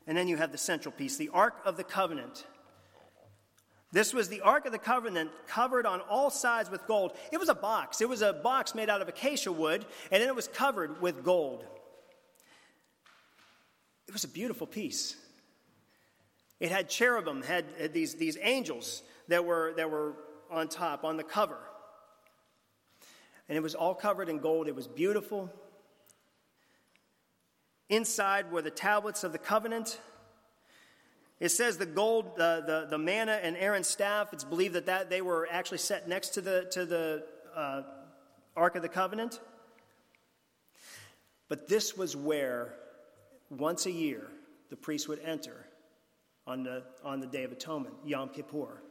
And 0.07 0.17
then 0.17 0.27
you 0.27 0.37
have 0.37 0.51
the 0.51 0.59
central 0.59 0.93
piece, 0.93 1.17
the 1.17 1.31
Ark 1.31 1.55
of 1.65 1.77
the 1.77 1.85
Covenant. 1.85 2.45
This 3.93 4.15
was 4.15 4.29
the 4.29 4.41
Ark 4.41 4.65
of 4.65 4.73
the 4.73 4.79
Covenant 4.79 5.31
covered 5.47 5.85
on 5.85 6.01
all 6.01 6.31
sides 6.31 6.71
with 6.71 6.87
gold. 6.87 7.13
It 7.31 7.39
was 7.39 7.51
a 7.51 7.55
box. 7.55 8.01
It 8.01 8.09
was 8.09 8.23
a 8.23 8.33
box 8.33 8.75
made 8.75 8.89
out 8.89 9.03
of 9.03 9.09
acacia 9.09 9.53
wood, 9.53 9.85
and 10.11 10.23
then 10.23 10.29
it 10.29 10.35
was 10.35 10.49
covered 10.49 11.03
with 11.03 11.23
gold. 11.23 11.65
It 14.09 14.13
was 14.13 14.25
a 14.25 14.29
beautiful 14.29 14.67
piece. 14.67 15.17
It 16.59 16.71
had 16.71 16.89
cherubim, 16.89 17.43
had, 17.43 17.67
had 17.79 17.93
these, 17.93 18.15
these 18.15 18.39
angels 18.41 19.03
that 19.29 19.45
were, 19.45 19.75
that 19.77 19.91
were 19.91 20.15
on 20.51 20.69
top, 20.69 21.05
on 21.05 21.19
the 21.19 21.25
cover. 21.25 21.59
And 23.49 23.59
it 23.59 23.63
was 23.63 23.75
all 23.75 23.95
covered 23.95 24.31
in 24.31 24.39
gold. 24.39 24.69
It 24.69 24.75
was 24.75 24.87
beautiful. 24.87 25.51
Inside 27.91 28.51
were 28.51 28.63
the 28.63 28.71
tablets 28.71 29.23
of 29.23 29.33
the 29.33 29.39
covenant. 29.39 30.01
It 31.41 31.49
says 31.49 31.77
the 31.77 31.87
gold, 31.87 32.37
the, 32.37 32.63
the, 32.67 32.87
the 32.91 32.99
manna 32.99 33.39
and 33.43 33.57
Aaron's 33.57 33.89
staff, 33.89 34.33
it's 34.33 34.45
believed 34.45 34.75
that, 34.75 34.87
that 34.87 35.11
they 35.11 35.23
were 35.23 35.49
actually 35.51 35.79
set 35.79 36.09
next 36.09 36.31
to 36.31 36.41
the, 36.41 36.69
to 36.73 36.85
the 36.85 37.25
uh, 37.55 37.83
Ark 38.57 38.77
of 38.77 38.83
the 38.83 38.89
Covenant. 38.89 39.41
But 41.49 41.69
this 41.69 41.97
was 41.97 42.17
where, 42.17 42.75
once 43.51 43.87
a 43.87 43.91
year, 43.91 44.29
the 44.71 44.77
priest 44.77 45.09
would 45.09 45.21
enter 45.21 45.67
on 46.47 46.63
the, 46.63 46.83
on 47.05 47.21
the 47.21 47.27
Day 47.27 47.45
of 47.45 47.53
Atonement, 47.53 47.95
Yom 48.05 48.29
Kippur. 48.29 48.83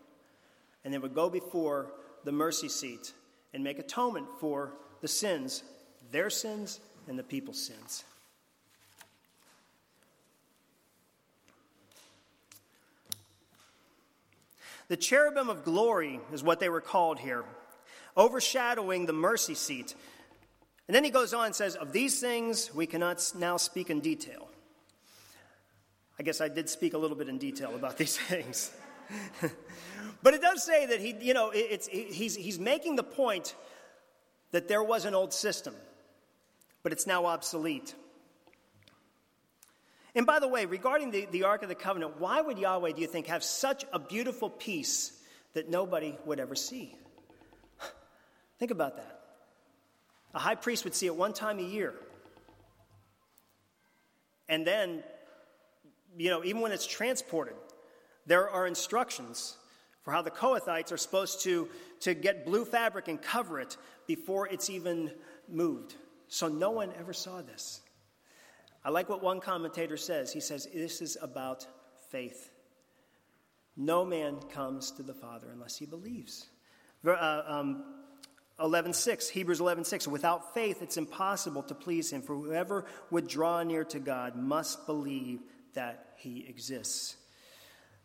And 0.84 0.93
they 0.93 0.97
would 0.97 1.15
go 1.15 1.30
before 1.30 1.93
the 2.23 2.32
mercy 2.32 2.69
seat 2.69 3.13
and 3.54 3.63
make 3.63 3.80
atonement 3.80 4.27
for 4.39 4.73
the 5.01 5.08
sins, 5.08 5.63
their 6.12 6.30
sins 6.30 6.80
and 7.08 7.17
the 7.17 7.23
people's 7.23 7.62
sins. 7.62 8.04
The 14.91 14.97
cherubim 14.97 15.47
of 15.47 15.63
glory 15.63 16.19
is 16.34 16.43
what 16.43 16.60
they 16.60 16.67
were 16.67 16.82
called 16.82 17.17
here, 17.17 17.45
overshadowing 18.17 19.06
the 19.06 19.13
mercy 19.13 19.56
seat. 19.56 19.95
And 20.89 20.93
then 20.93 21.06
he 21.06 21.10
goes 21.10 21.34
on 21.34 21.45
and 21.45 21.56
says, 21.56 21.77
Of 21.77 21.93
these 21.93 22.19
things 22.19 22.75
we 22.75 22.88
cannot 22.88 23.23
now 23.38 23.56
speak 23.56 23.89
in 23.89 24.01
detail. 24.01 24.49
I 26.19 26.23
guess 26.23 26.41
I 26.41 26.49
did 26.49 26.67
speak 26.67 26.93
a 26.93 26.97
little 26.97 27.15
bit 27.15 27.30
in 27.30 27.38
detail 27.38 27.73
about 27.73 27.97
these 27.99 28.17
things. 28.17 28.69
but 30.23 30.34
it 30.34 30.41
does 30.41 30.62
say 30.62 30.88
that 30.88 30.99
he, 30.99 31.15
you 31.21 31.34
know, 31.34 31.51
it's, 31.56 31.88
he's, 31.88 32.36
he's 32.36 32.60
making 32.60 32.97
the 32.97 33.04
point 33.04 33.56
that 34.51 34.67
there 34.67 34.84
was 34.84 35.06
an 35.06 35.15
old 35.15 35.32
system, 35.32 35.73
but 36.84 36.91
it's 36.91 37.08
now 37.08 37.27
obsolete. 37.27 37.95
And 40.13 40.26
by 40.26 40.39
the 40.39 40.47
way, 40.47 40.65
regarding 40.65 41.12
the, 41.12 41.28
the 41.32 41.43
Ark 41.43 41.63
of 41.63 41.69
the 41.69 41.76
Covenant, 41.76 42.19
why 42.19 42.41
would 42.41 42.58
Yahweh, 42.58 42.91
do 42.91 43.02
you 43.02 43.08
think, 43.08 43.28
have 43.28 43.43
such 43.43 43.86
a 43.93 44.00
beautiful 44.00 44.50
piece 44.50 45.17
that 45.54 45.69
nobody 45.69 46.17
would 46.26 46.39
ever 46.39 46.56
see? 46.56 46.95
Think 48.60 48.71
about 48.71 48.97
that. 48.97 49.19
A 50.34 50.39
high 50.39 50.56
priest 50.56 50.84
would 50.84 50.95
see 50.95 51.06
it 51.06 51.15
one 51.15 51.34
time 51.34 51.60
a 51.60 51.63
year. 51.63 51.93
And 54.50 54.67
then, 54.67 55.04
you 56.17 56.30
know, 56.30 56.43
even 56.43 56.62
when 56.62 56.74
it's 56.74 56.86
transported, 56.86 57.56
there 58.26 58.50
are 58.50 58.67
instructions 58.67 59.58
for 60.04 60.12
how 60.12 60.21
the 60.21 60.32
Kohathites 60.32 60.91
are 60.91 60.97
supposed 60.97 61.41
to, 61.43 61.69
to 62.02 62.13
get 62.13 62.45
blue 62.45 62.65
fabric 62.65 63.08
and 63.08 63.21
cover 63.21 63.60
it 63.60 63.78
before 64.08 64.47
it's 64.47 64.69
even 64.69 65.12
moved. 65.47 65.95
So 66.28 66.47
no 66.47 66.71
one 66.71 66.91
ever 67.00 67.13
saw 67.13 67.41
this. 67.41 67.82
I 68.83 68.89
like 68.89 69.09
what 69.09 69.21
one 69.21 69.39
commentator 69.39 69.97
says. 69.97 70.33
He 70.33 70.39
says, 70.39 70.67
This 70.73 71.01
is 71.01 71.17
about 71.21 71.67
faith. 72.09 72.51
No 73.77 74.03
man 74.03 74.37
comes 74.53 74.91
to 74.91 75.03
the 75.03 75.13
Father 75.13 75.47
unless 75.51 75.77
he 75.77 75.85
believes. 75.85 76.47
Uh, 77.05 77.43
um, 77.47 77.83
11:6 78.59 79.29
Hebrews 79.29 79.59
11:6 79.59 80.07
Without 80.07 80.53
faith 80.53 80.81
it's 80.81 80.97
impossible 80.97 81.63
to 81.63 81.73
please 81.73 82.11
him 82.11 82.21
for 82.21 82.35
whoever 82.35 82.85
would 83.09 83.27
draw 83.27 83.63
near 83.63 83.83
to 83.85 83.99
God 83.99 84.35
must 84.35 84.85
believe 84.85 85.41
that 85.73 86.13
he 86.17 86.45
exists. 86.47 87.15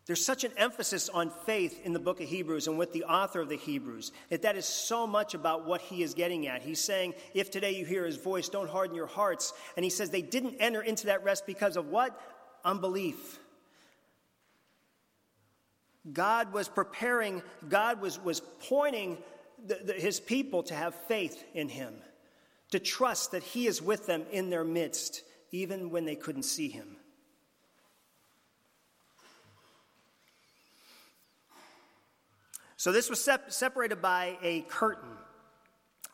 There's 0.07 0.23
such 0.23 0.45
an 0.45 0.53
emphasis 0.55 1.09
on 1.09 1.31
faith 1.45 1.85
in 1.85 1.91
the 1.91 1.99
book 1.99 2.21
of 2.21 2.29
Hebrews 2.29 2.67
and 2.67 2.77
with 2.77 2.93
the 2.93 3.03
author 3.03 3.41
of 3.41 3.49
the 3.49 3.57
Hebrews 3.57 4.13
that 4.29 4.43
that 4.43 4.55
is 4.55 4.65
so 4.65 5.05
much 5.05 5.33
about 5.33 5.65
what 5.65 5.81
he 5.81 6.01
is 6.01 6.13
getting 6.13 6.47
at. 6.47 6.61
He's 6.61 6.79
saying, 6.79 7.13
if 7.33 7.51
today 7.51 7.75
you 7.75 7.85
hear 7.85 8.05
his 8.05 8.15
voice, 8.15 8.47
don't 8.47 8.69
harden 8.69 8.95
your 8.95 9.05
hearts. 9.05 9.51
And 9.75 9.83
he 9.83 9.89
says 9.89 10.09
they 10.09 10.21
didn't 10.21 10.55
enter 10.61 10.81
into 10.81 11.07
that 11.07 11.25
rest 11.25 11.45
because 11.45 11.75
of 11.75 11.89
what? 11.89 12.17
Unbelief. 12.63 13.39
God 16.13 16.53
was 16.53 16.69
preparing, 16.69 17.43
God 17.67 17.99
was, 17.99 18.17
was 18.23 18.39
pointing 18.39 19.17
the, 19.65 19.75
the, 19.83 19.93
his 19.93 20.21
people 20.21 20.63
to 20.63 20.73
have 20.73 20.95
faith 20.95 21.43
in 21.53 21.67
him, 21.67 21.93
to 22.71 22.79
trust 22.79 23.31
that 23.31 23.43
he 23.43 23.67
is 23.67 23.81
with 23.81 24.05
them 24.05 24.23
in 24.31 24.49
their 24.49 24.63
midst, 24.63 25.23
even 25.51 25.89
when 25.89 26.05
they 26.05 26.15
couldn't 26.15 26.43
see 26.43 26.69
him. 26.69 26.95
So 32.87 32.93
this 32.93 33.09
was 33.09 33.21
sep- 33.21 33.51
separated 33.51 34.01
by 34.01 34.37
a 34.41 34.61
curtain. 34.61 35.09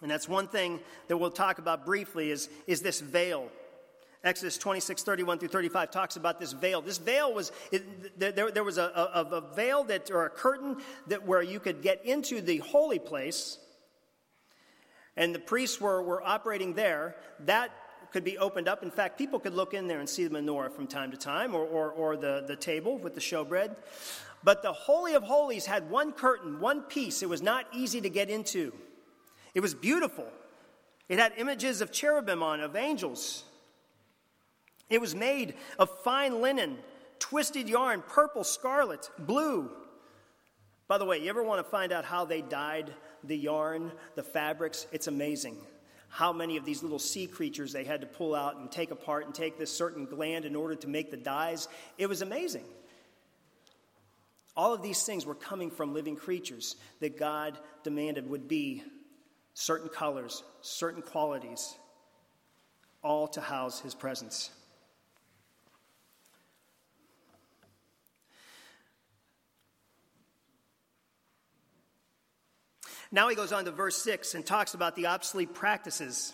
And 0.02 0.10
that's 0.10 0.28
one 0.28 0.48
thing 0.48 0.80
that 1.08 1.18
we'll 1.18 1.30
talk 1.30 1.60
about 1.60 1.86
briefly 1.86 2.32
is, 2.32 2.50
is 2.66 2.82
this 2.82 3.00
veil. 3.00 3.48
Exodus 4.24 4.58
26, 4.58 5.04
31 5.04 5.38
through 5.38 5.50
35 5.50 5.92
talks 5.92 6.16
about 6.16 6.40
this 6.40 6.52
veil. 6.52 6.82
This 6.82 6.98
veil 6.98 7.32
was, 7.32 7.52
it, 7.72 8.20
there, 8.20 8.50
there 8.50 8.64
was 8.64 8.80
a, 8.80 8.86
a, 8.86 9.22
a 9.36 9.54
veil 9.54 9.84
that, 9.84 10.10
or 10.10 10.26
a 10.26 10.32
curtain 10.32 10.78
that 11.06 11.28
where 11.28 11.44
you 11.44 11.60
could 11.60 11.84
get 11.84 12.04
into 12.08 12.42
the 12.42 12.58
holy 12.58 12.98
place, 12.98 13.60
and 15.16 15.36
the 15.36 15.40
priests 15.40 15.80
were, 15.80 16.02
were 16.02 16.24
operating 16.24 16.74
there. 16.74 17.16
That 17.42 17.70
could 18.12 18.24
be 18.24 18.40
opened 18.40 18.68
up. 18.68 18.82
In 18.82 18.90
fact, 18.90 19.20
people 19.20 19.40
could 19.40 19.54
look 19.54 19.76
in 19.76 19.86
there 19.86 20.00
and 20.00 20.10
see 20.10 20.26
the 20.26 20.40
menorah 20.40 20.72
from 20.72 20.88
time 20.88 21.12
to 21.12 21.18
time, 21.18 21.54
or, 21.54 21.66
or, 21.66 21.92
or 21.92 22.18
the, 22.18 22.46
the 22.48 22.56
table 22.56 22.98
with 22.98 23.14
the 23.14 23.22
showbread. 23.22 23.76
But 24.44 24.62
the 24.62 24.74
Holy 24.74 25.14
of 25.14 25.24
Holies 25.24 25.66
had 25.66 25.90
one 25.90 26.12
curtain, 26.12 26.60
one 26.60 26.82
piece. 26.82 27.24
It 27.24 27.30
was 27.30 27.42
not 27.42 27.66
easy 27.74 28.02
to 28.02 28.10
get 28.10 28.30
into. 28.30 28.74
It 29.54 29.62
was 29.62 29.74
beautiful. 29.74 30.28
It 31.08 31.20
had 31.20 31.34
images 31.38 31.82
of 31.82 31.92
cherubim 31.92 32.44
on, 32.44 32.60
of 32.60 32.76
angels. 32.76 33.44
It 34.90 35.00
was 35.00 35.16
made 35.16 35.56
of 35.80 35.90
fine 36.04 36.42
linen, 36.42 36.78
twisted 37.20 37.70
yarn, 37.70 38.04
purple, 38.08 38.44
scarlet, 38.44 39.10
blue. 39.18 39.72
By 40.88 40.98
the 40.98 41.06
way, 41.06 41.20
you 41.20 41.30
ever 41.30 41.44
want 41.44 41.64
to 41.64 41.72
find 41.72 41.92
out 41.92 42.04
how 42.04 42.26
they 42.26 42.42
dyed 42.42 42.94
the 43.24 43.38
yarn, 43.38 43.92
the 44.16 44.24
fabrics? 44.24 44.88
It's 44.92 45.08
amazing 45.08 45.58
how 46.10 46.32
many 46.32 46.58
of 46.58 46.66
these 46.66 46.84
little 46.84 47.00
sea 47.00 47.26
creatures 47.26 47.74
they 47.74 47.84
had 47.84 48.02
to 48.02 48.06
pull 48.06 48.36
out 48.36 48.58
and 48.58 48.72
take 48.72 48.92
apart 48.92 49.26
and 49.26 49.34
take 49.34 49.58
this 49.58 49.76
certain 49.76 50.06
gland 50.06 50.46
in 50.46 50.56
order 50.56 50.76
to 50.76 50.88
make 50.88 51.10
the 51.10 51.18
dyes. 51.18 51.68
It 51.98 52.08
was 52.08 52.22
amazing. 52.22 52.66
All 54.56 54.74
of 54.74 54.84
these 54.84 55.04
things 55.04 55.26
were 55.26 55.36
coming 55.36 55.72
from 55.72 55.94
living 55.94 56.16
creatures 56.16 56.76
that 57.00 57.18
God 57.18 57.58
demanded 57.84 58.30
would 58.30 58.48
be 58.48 58.84
certain 59.54 59.89
colors, 59.89 60.44
certain 60.62 61.02
qualities, 61.02 61.76
all 63.04 63.28
to 63.30 63.42
house 63.42 63.80
his 63.80 63.96
presence. 63.96 64.52
Now 73.12 73.30
he 73.30 73.36
goes 73.36 73.52
on 73.52 73.66
to 73.66 73.72
verse 73.72 74.02
6 74.02 74.34
and 74.34 74.44
talks 74.44 74.74
about 74.74 74.96
the 74.96 75.06
obsolete 75.06 75.54
practices 75.54 76.34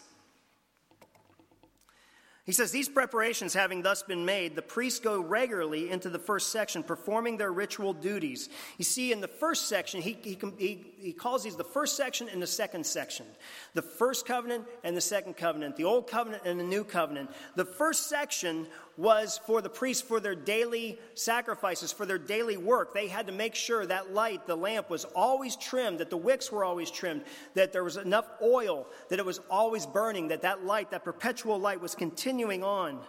he 2.49 2.53
says, 2.53 2.71
These 2.71 2.89
preparations 2.89 3.53
having 3.53 3.83
thus 3.83 4.01
been 4.01 4.25
made, 4.25 4.55
the 4.55 4.63
priests 4.63 4.99
go 4.99 5.21
regularly 5.21 5.91
into 5.91 6.09
the 6.09 6.17
first 6.17 6.51
section, 6.51 6.81
performing 6.81 7.38
their 7.38 7.51
ritual 7.51 7.93
duties. 7.93 8.49
You 8.79 8.85
see, 8.85 9.12
in 9.12 9.21
the 9.21 9.27
first 9.27 9.67
section, 9.67 10.01
he, 10.01 10.17
he, 10.23 10.83
he, 10.97 11.13
calls 11.13 11.43
these 11.43 11.55
the 11.55 11.63
first 11.63 11.95
section 11.95 12.27
and 12.27 12.41
the 12.41 12.47
second 12.47 12.88
section 12.88 13.27
the 13.75 13.83
first 13.83 14.25
covenant 14.25 14.65
and 14.83 14.97
the 14.97 15.01
second 15.01 15.38
covenant, 15.38 15.75
the 15.75 15.83
old 15.83 16.07
covenant 16.07 16.41
and 16.43 16.59
the 16.59 16.63
new 16.63 16.83
covenant. 16.83 17.29
The 17.55 17.65
first 17.65 18.09
section 18.09 18.65
was 18.99 19.39
for 19.45 19.62
the 19.62 19.69
priests 19.69 20.05
for 20.05 20.19
their 20.19 20.35
daily 20.35 20.99
sacrifices, 21.15 21.89
for 21.89 22.05
their 22.05 22.17
daily 22.17 22.57
work. 22.57 22.93
They 22.93 23.07
had 23.07 23.27
to 23.27 23.31
make 23.31 23.55
sure 23.55 23.85
that 23.85 24.13
light, 24.13 24.45
the 24.45 24.57
lamp, 24.57 24.89
was 24.89 25.05
always 25.15 25.55
trimmed, 25.55 25.99
that 25.99 26.09
the 26.09 26.17
wicks 26.17 26.51
were 26.51 26.65
always 26.65 26.91
trimmed, 26.91 27.23
that 27.53 27.71
there 27.71 27.85
was 27.85 27.95
enough 27.95 28.29
oil, 28.41 28.88
that 29.07 29.17
it 29.17 29.25
was 29.25 29.39
always 29.49 29.85
burning, 29.85 30.27
that 30.27 30.41
that 30.41 30.65
light, 30.65 30.91
that 30.91 31.05
perpetual 31.05 31.57
light, 31.57 31.79
was 31.79 31.95
continuing 31.95 32.62
on. 32.62 32.99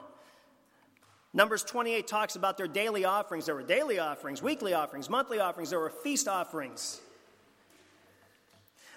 Numbers 1.33 1.65
28 1.65 2.07
talks 2.07 2.37
about 2.37 2.57
their 2.57 2.69
daily 2.69 3.05
offerings. 3.05 3.47
There 3.47 3.57
were 3.57 3.63
daily 3.65 3.99
offerings, 3.99 4.41
weekly 4.41 4.75
offerings, 4.75 5.11
monthly 5.11 5.41
offerings, 5.41 5.71
there 5.71 5.81
were 5.81 5.91
feast 5.91 6.29
offerings. 6.29 7.01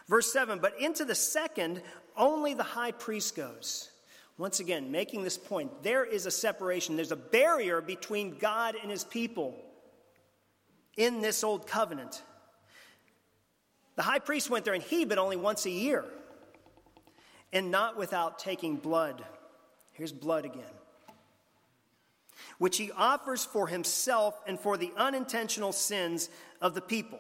Verse 0.07 0.31
7 0.31 0.59
But 0.59 0.79
into 0.79 1.05
the 1.05 1.15
second, 1.15 1.81
only 2.15 2.53
the 2.53 2.61
high 2.61 2.91
priest 2.91 3.35
goes. 3.35 3.89
Once 4.37 4.59
again, 4.59 4.91
making 4.91 5.23
this 5.23 5.37
point, 5.37 5.83
there 5.83 6.03
is 6.03 6.25
a 6.25 6.31
separation, 6.31 6.95
there's 6.95 7.11
a 7.11 7.15
barrier 7.15 7.81
between 7.81 8.37
God 8.37 8.75
and 8.81 8.89
his 8.89 9.03
people 9.03 9.55
in 10.97 11.21
this 11.21 11.43
old 11.43 11.67
covenant. 11.67 12.21
The 13.95 14.01
high 14.01 14.19
priest 14.19 14.49
went 14.49 14.65
there 14.65 14.73
and 14.73 14.83
he, 14.83 15.05
but 15.05 15.17
only 15.17 15.37
once 15.37 15.65
a 15.65 15.69
year, 15.69 16.05
and 17.51 17.69
not 17.69 17.95
without 17.95 18.39
taking 18.39 18.77
blood. 18.77 19.23
Here's 19.93 20.11
blood 20.11 20.45
again. 20.45 20.63
Which 22.57 22.77
he 22.77 22.91
offers 22.91 23.45
for 23.45 23.67
himself 23.67 24.39
and 24.47 24.59
for 24.59 24.77
the 24.77 24.91
unintentional 24.97 25.71
sins 25.71 26.29
of 26.59 26.73
the 26.73 26.81
people. 26.81 27.19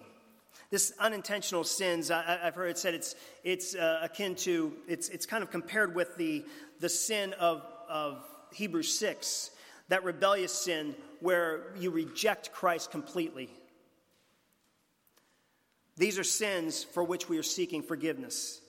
This 0.71 0.91
unintentional 0.99 1.63
sins, 1.63 2.09
I, 2.09 2.39
have 2.41 2.55
heard 2.55 2.71
it 2.71 2.79
said 2.79 2.95
it's, 2.95 3.13
it's 3.43 3.75
uh, 3.75 3.99
akin 4.01 4.33
to, 4.37 4.73
it's, 4.87 5.09
it's 5.09 5.27
kind 5.27 5.43
of 5.43 5.51
compared 5.51 5.93
with 5.93 6.17
the, 6.17 6.45
the 6.83 6.89
sin 6.89 7.31
of, 7.39 7.65
of 7.87 8.21
Hebrews 8.51 8.99
6, 8.99 9.51
that 9.87 10.03
rebellious 10.03 10.51
sin 10.51 10.95
where 11.21 11.73
you 11.77 11.91
reject 11.91 12.51
Christ 12.51 12.91
completely. 12.91 13.49
These 15.95 16.19
are 16.19 16.25
sins 16.25 16.83
for 16.83 17.01
which 17.01 17.29
we 17.29 17.37
are 17.37 17.43
seeking 17.43 17.83
forgiveness. 17.83 18.59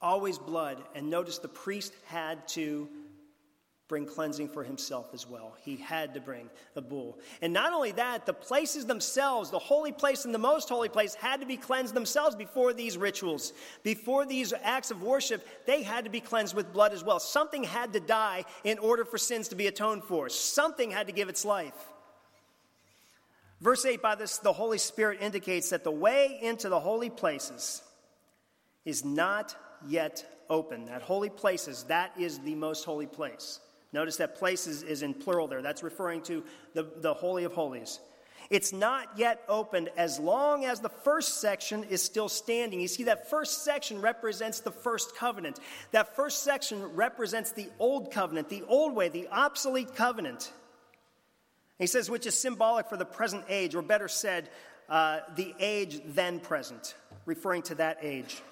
Always 0.00 0.38
blood. 0.38 0.82
And 0.96 1.08
notice 1.08 1.38
the 1.38 1.46
priest 1.46 1.94
had 2.06 2.48
to 2.48 2.88
bring 3.88 4.06
cleansing 4.06 4.48
for 4.48 4.64
himself 4.64 5.10
as 5.12 5.28
well. 5.28 5.54
He 5.60 5.76
had 5.76 6.14
to 6.14 6.20
bring 6.20 6.48
a 6.76 6.80
bull. 6.80 7.18
And 7.42 7.52
not 7.52 7.72
only 7.72 7.92
that, 7.92 8.24
the 8.24 8.32
places 8.32 8.86
themselves, 8.86 9.50
the 9.50 9.58
holy 9.58 9.92
place 9.92 10.24
and 10.24 10.34
the 10.34 10.38
most 10.38 10.68
holy 10.68 10.88
place, 10.88 11.14
had 11.14 11.40
to 11.40 11.46
be 11.46 11.56
cleansed 11.56 11.92
themselves 11.92 12.34
before 12.34 12.72
these 12.72 12.96
rituals. 12.96 13.52
Before 13.82 14.24
these 14.24 14.54
acts 14.62 14.90
of 14.90 15.02
worship, 15.02 15.46
they 15.66 15.82
had 15.82 16.04
to 16.04 16.10
be 16.10 16.20
cleansed 16.20 16.54
with 16.54 16.72
blood 16.72 16.92
as 16.92 17.04
well. 17.04 17.20
Something 17.20 17.64
had 17.64 17.92
to 17.92 18.00
die 18.00 18.44
in 18.64 18.78
order 18.78 19.04
for 19.04 19.18
sins 19.18 19.48
to 19.48 19.56
be 19.56 19.66
atoned 19.66 20.04
for, 20.04 20.28
something 20.28 20.90
had 20.90 21.08
to 21.08 21.12
give 21.12 21.28
its 21.28 21.44
life. 21.44 21.74
Verse 23.60 23.84
8 23.84 24.02
by 24.02 24.14
this, 24.16 24.38
the 24.38 24.52
Holy 24.52 24.78
Spirit 24.78 25.20
indicates 25.20 25.70
that 25.70 25.84
the 25.84 25.90
way 25.90 26.38
into 26.42 26.68
the 26.68 26.80
holy 26.80 27.10
places 27.10 27.82
is 28.84 29.04
not 29.04 29.54
yet 29.86 30.26
open. 30.50 30.86
That 30.86 31.02
holy 31.02 31.30
places, 31.30 31.84
that 31.84 32.12
is 32.18 32.40
the 32.40 32.54
most 32.54 32.84
holy 32.84 33.06
place. 33.06 33.60
Notice 33.92 34.16
that 34.16 34.36
place 34.36 34.66
is, 34.66 34.82
is 34.82 35.02
in 35.02 35.14
plural 35.14 35.46
there. 35.48 35.62
That's 35.62 35.82
referring 35.82 36.22
to 36.22 36.42
the, 36.74 36.88
the 36.96 37.14
Holy 37.14 37.44
of 37.44 37.52
Holies. 37.52 38.00
It's 38.50 38.72
not 38.72 39.08
yet 39.16 39.42
opened 39.48 39.90
as 39.96 40.18
long 40.18 40.64
as 40.64 40.80
the 40.80 40.88
first 40.88 41.40
section 41.40 41.84
is 41.84 42.02
still 42.02 42.28
standing. 42.28 42.80
You 42.80 42.88
see, 42.88 43.04
that 43.04 43.30
first 43.30 43.64
section 43.64 44.00
represents 44.00 44.60
the 44.60 44.70
first 44.70 45.16
covenant. 45.16 45.58
That 45.92 46.16
first 46.16 46.42
section 46.42 46.94
represents 46.94 47.52
the 47.52 47.68
old 47.78 48.10
covenant, 48.10 48.48
the 48.48 48.62
old 48.68 48.94
way, 48.94 49.08
the 49.08 49.28
obsolete 49.28 49.94
covenant. 49.94 50.52
He 51.78 51.86
says, 51.86 52.10
which 52.10 52.26
is 52.26 52.38
symbolic 52.38 52.88
for 52.88 52.96
the 52.96 53.04
present 53.04 53.44
age, 53.48 53.74
or 53.74 53.82
better 53.82 54.08
said, 54.08 54.50
uh, 54.88 55.20
the 55.34 55.54
age 55.58 56.00
then 56.04 56.38
present, 56.38 56.94
referring 57.24 57.62
to 57.62 57.74
that 57.76 57.98
age. 58.02 58.42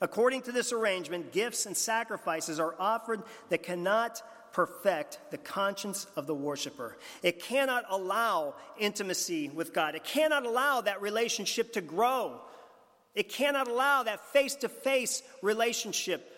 According 0.00 0.42
to 0.42 0.52
this 0.52 0.72
arrangement, 0.72 1.32
gifts 1.32 1.66
and 1.66 1.76
sacrifices 1.76 2.60
are 2.60 2.74
offered 2.78 3.22
that 3.48 3.62
cannot 3.62 4.22
perfect 4.52 5.18
the 5.30 5.38
conscience 5.38 6.06
of 6.16 6.26
the 6.26 6.34
worshiper. 6.34 6.96
It 7.22 7.42
cannot 7.42 7.84
allow 7.90 8.54
intimacy 8.78 9.48
with 9.48 9.74
God. 9.74 9.96
It 9.96 10.04
cannot 10.04 10.46
allow 10.46 10.80
that 10.82 11.02
relationship 11.02 11.72
to 11.72 11.80
grow. 11.80 12.40
It 13.14 13.28
cannot 13.28 13.68
allow 13.68 14.04
that 14.04 14.24
face 14.32 14.54
to 14.56 14.68
face 14.68 15.22
relationship. 15.42 16.30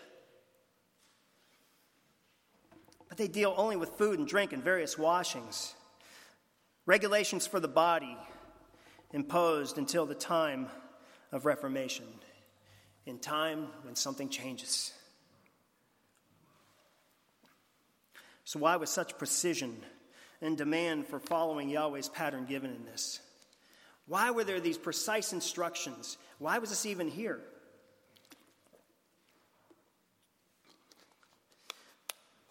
But 3.09 3.19
they 3.19 3.29
deal 3.29 3.55
only 3.57 3.77
with 3.77 3.91
food 3.91 4.19
and 4.19 4.27
drink 4.27 4.53
and 4.53 4.65
various 4.65 4.97
washings. 4.99 5.75
Regulations 6.87 7.47
for 7.47 7.61
the 7.61 7.69
body 7.69 8.17
imposed 9.13 9.77
until 9.77 10.07
the 10.07 10.15
time 10.15 10.69
of 11.33 11.45
Reformation 11.45 12.07
in 13.07 13.19
time 13.19 13.69
when 13.83 13.95
something 13.95 14.29
changes. 14.29 14.93
So, 18.45 18.59
why 18.59 18.77
was 18.77 18.91
such 18.91 19.17
precision 19.17 19.77
and 20.41 20.57
demand 20.57 21.07
for 21.07 21.19
following 21.19 21.69
Yahweh's 21.69 22.09
pattern 22.09 22.45
given 22.47 22.71
in 22.71 22.85
this? 22.85 23.21
Why 24.07 24.31
were 24.31 24.45
there 24.45 24.61
these 24.61 24.79
precise 24.79 25.33
instructions? 25.33 26.19
Why 26.39 26.59
was 26.59 26.71
this 26.71 26.87
even 26.87 27.09
here? 27.09 27.41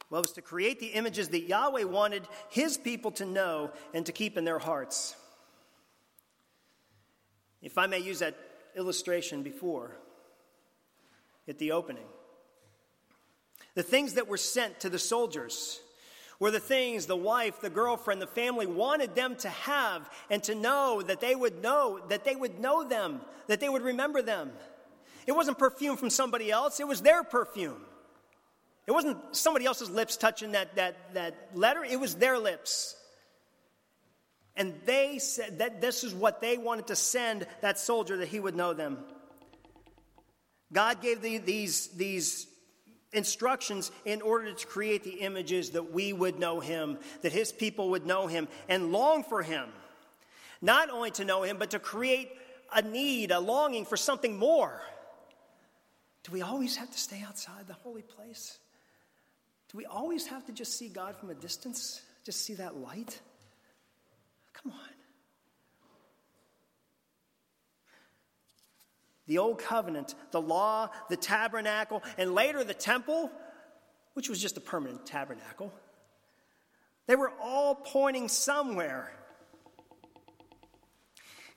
Well, 0.10 0.20
it 0.20 0.28
was 0.28 0.34
to 0.34 0.42
create 0.42 0.80
the 0.80 0.88
images 0.88 1.30
that 1.30 1.48
Yahweh 1.48 1.84
wanted 1.84 2.24
his 2.50 2.78
people 2.78 3.12
to 3.12 3.26
know 3.26 3.72
and 3.94 4.06
to 4.06 4.12
keep 4.12 4.38
in 4.38 4.46
their 4.46 4.60
hearts. 4.60 5.16
If 7.62 7.78
I 7.78 7.88
may 7.88 8.00
use 8.00 8.20
that 8.20 8.38
illustration 8.76 9.42
before, 9.42 9.98
at 11.48 11.58
the 11.60 11.72
opening. 11.72 12.06
The 13.76 13.84
things 13.84 14.14
that 14.14 14.28
were 14.28 14.38
sent 14.38 14.80
to 14.82 14.90
the 14.90 15.00
soldiers 15.00 15.82
were 16.40 16.52
the 16.52 16.60
things 16.60 17.06
the 17.06 17.16
wife, 17.16 17.62
the 17.62 17.70
girlfriend, 17.70 18.22
the 18.22 18.28
family 18.28 18.66
wanted 18.66 19.16
them 19.16 19.36
to 19.38 19.50
have 19.50 20.10
and 20.30 20.44
to 20.44 20.56
know 20.56 21.02
that 21.02 21.22
they 21.22 21.36
would 21.36 21.62
know, 21.62 22.00
that 22.10 22.26
they 22.26 22.36
would 22.36 22.60
know 22.60 22.84
them, 22.84 23.22
that 23.48 23.60
they 23.60 23.70
would 23.70 23.82
remember 23.82 24.22
them. 24.22 24.52
It 25.28 25.32
wasn't 25.32 25.58
perfume 25.58 25.98
from 25.98 26.10
somebody 26.10 26.52
else, 26.52 26.80
it 26.80 26.88
was 26.88 27.02
their 27.02 27.24
perfume. 27.24 27.82
It 28.88 28.92
wasn't 28.92 29.18
somebody 29.36 29.66
else's 29.66 29.90
lips 29.90 30.16
touching 30.16 30.52
that, 30.52 30.76
that, 30.76 31.16
that 31.16 31.50
letter, 31.56 31.84
it 31.84 32.00
was 32.00 32.16
their 32.16 32.38
lips. 32.38 32.96
And 34.56 34.76
they 34.86 35.18
said 35.20 35.60
that 35.60 35.82
this 35.82 36.04
is 36.04 36.14
what 36.14 36.40
they 36.40 36.58
wanted 36.58 36.88
to 36.88 36.96
send 36.96 37.48
that 37.62 37.80
soldier 37.80 38.18
that 38.18 38.28
he 38.28 38.40
would 38.40 38.56
know 38.56 38.74
them. 38.74 39.00
God 40.76 41.02
gave 41.02 41.22
the, 41.22 41.38
these, 41.38 41.88
these 41.88 42.48
instructions 43.14 43.92
in 44.04 44.22
order 44.22 44.52
to 44.52 44.68
create 44.68 45.06
the 45.06 45.22
images 45.22 45.70
that 45.70 45.94
we 45.94 46.12
would 46.12 46.38
know 46.38 46.60
Him, 46.60 46.98
that 47.22 47.32
His 47.32 47.54
people 47.54 47.92
would 47.92 48.06
know 48.06 48.28
Him 48.28 48.50
and 48.68 48.92
long 48.92 49.24
for 49.24 49.42
Him. 49.42 49.70
Not 50.62 50.90
only 50.90 51.12
to 51.12 51.24
know 51.24 51.44
Him, 51.44 51.58
but 51.58 51.72
to 51.72 51.80
create 51.80 52.30
a 52.76 52.82
need, 52.82 53.32
a 53.32 53.40
longing 53.40 53.86
for 53.86 53.96
something 53.96 54.38
more. 54.38 54.82
Do 56.26 56.34
we 56.34 56.42
always 56.42 56.76
have 56.76 56.92
to 56.92 56.98
stay 56.98 57.24
outside 57.26 57.68
the 57.68 57.74
holy 57.74 58.02
place? 58.02 58.58
Do 59.72 59.78
we 59.78 59.86
always 59.86 60.28
have 60.28 60.46
to 60.48 60.52
just 60.52 60.78
see 60.78 60.90
God 60.90 61.16
from 61.16 61.30
a 61.30 61.36
distance? 61.36 62.02
Just 62.26 62.42
see 62.44 62.56
that 62.56 62.76
light? 62.76 63.22
Come 64.54 64.74
on. 64.74 64.95
The 69.28 69.38
old 69.38 69.60
covenant, 69.60 70.16
the 70.32 70.42
law, 70.42 70.90
the 71.10 71.18
tabernacle, 71.18 72.04
and 72.18 72.34
later 72.34 72.64
the 72.64 72.74
temple, 72.74 73.32
which 74.14 74.30
was 74.30 74.42
just 74.42 74.58
a 74.58 74.62
permanent 74.62 75.06
tabernacle, 75.06 75.74
they 77.08 77.16
were 77.16 77.32
all 77.42 77.76
pointing 77.76 78.28
somewhere. 78.28 79.12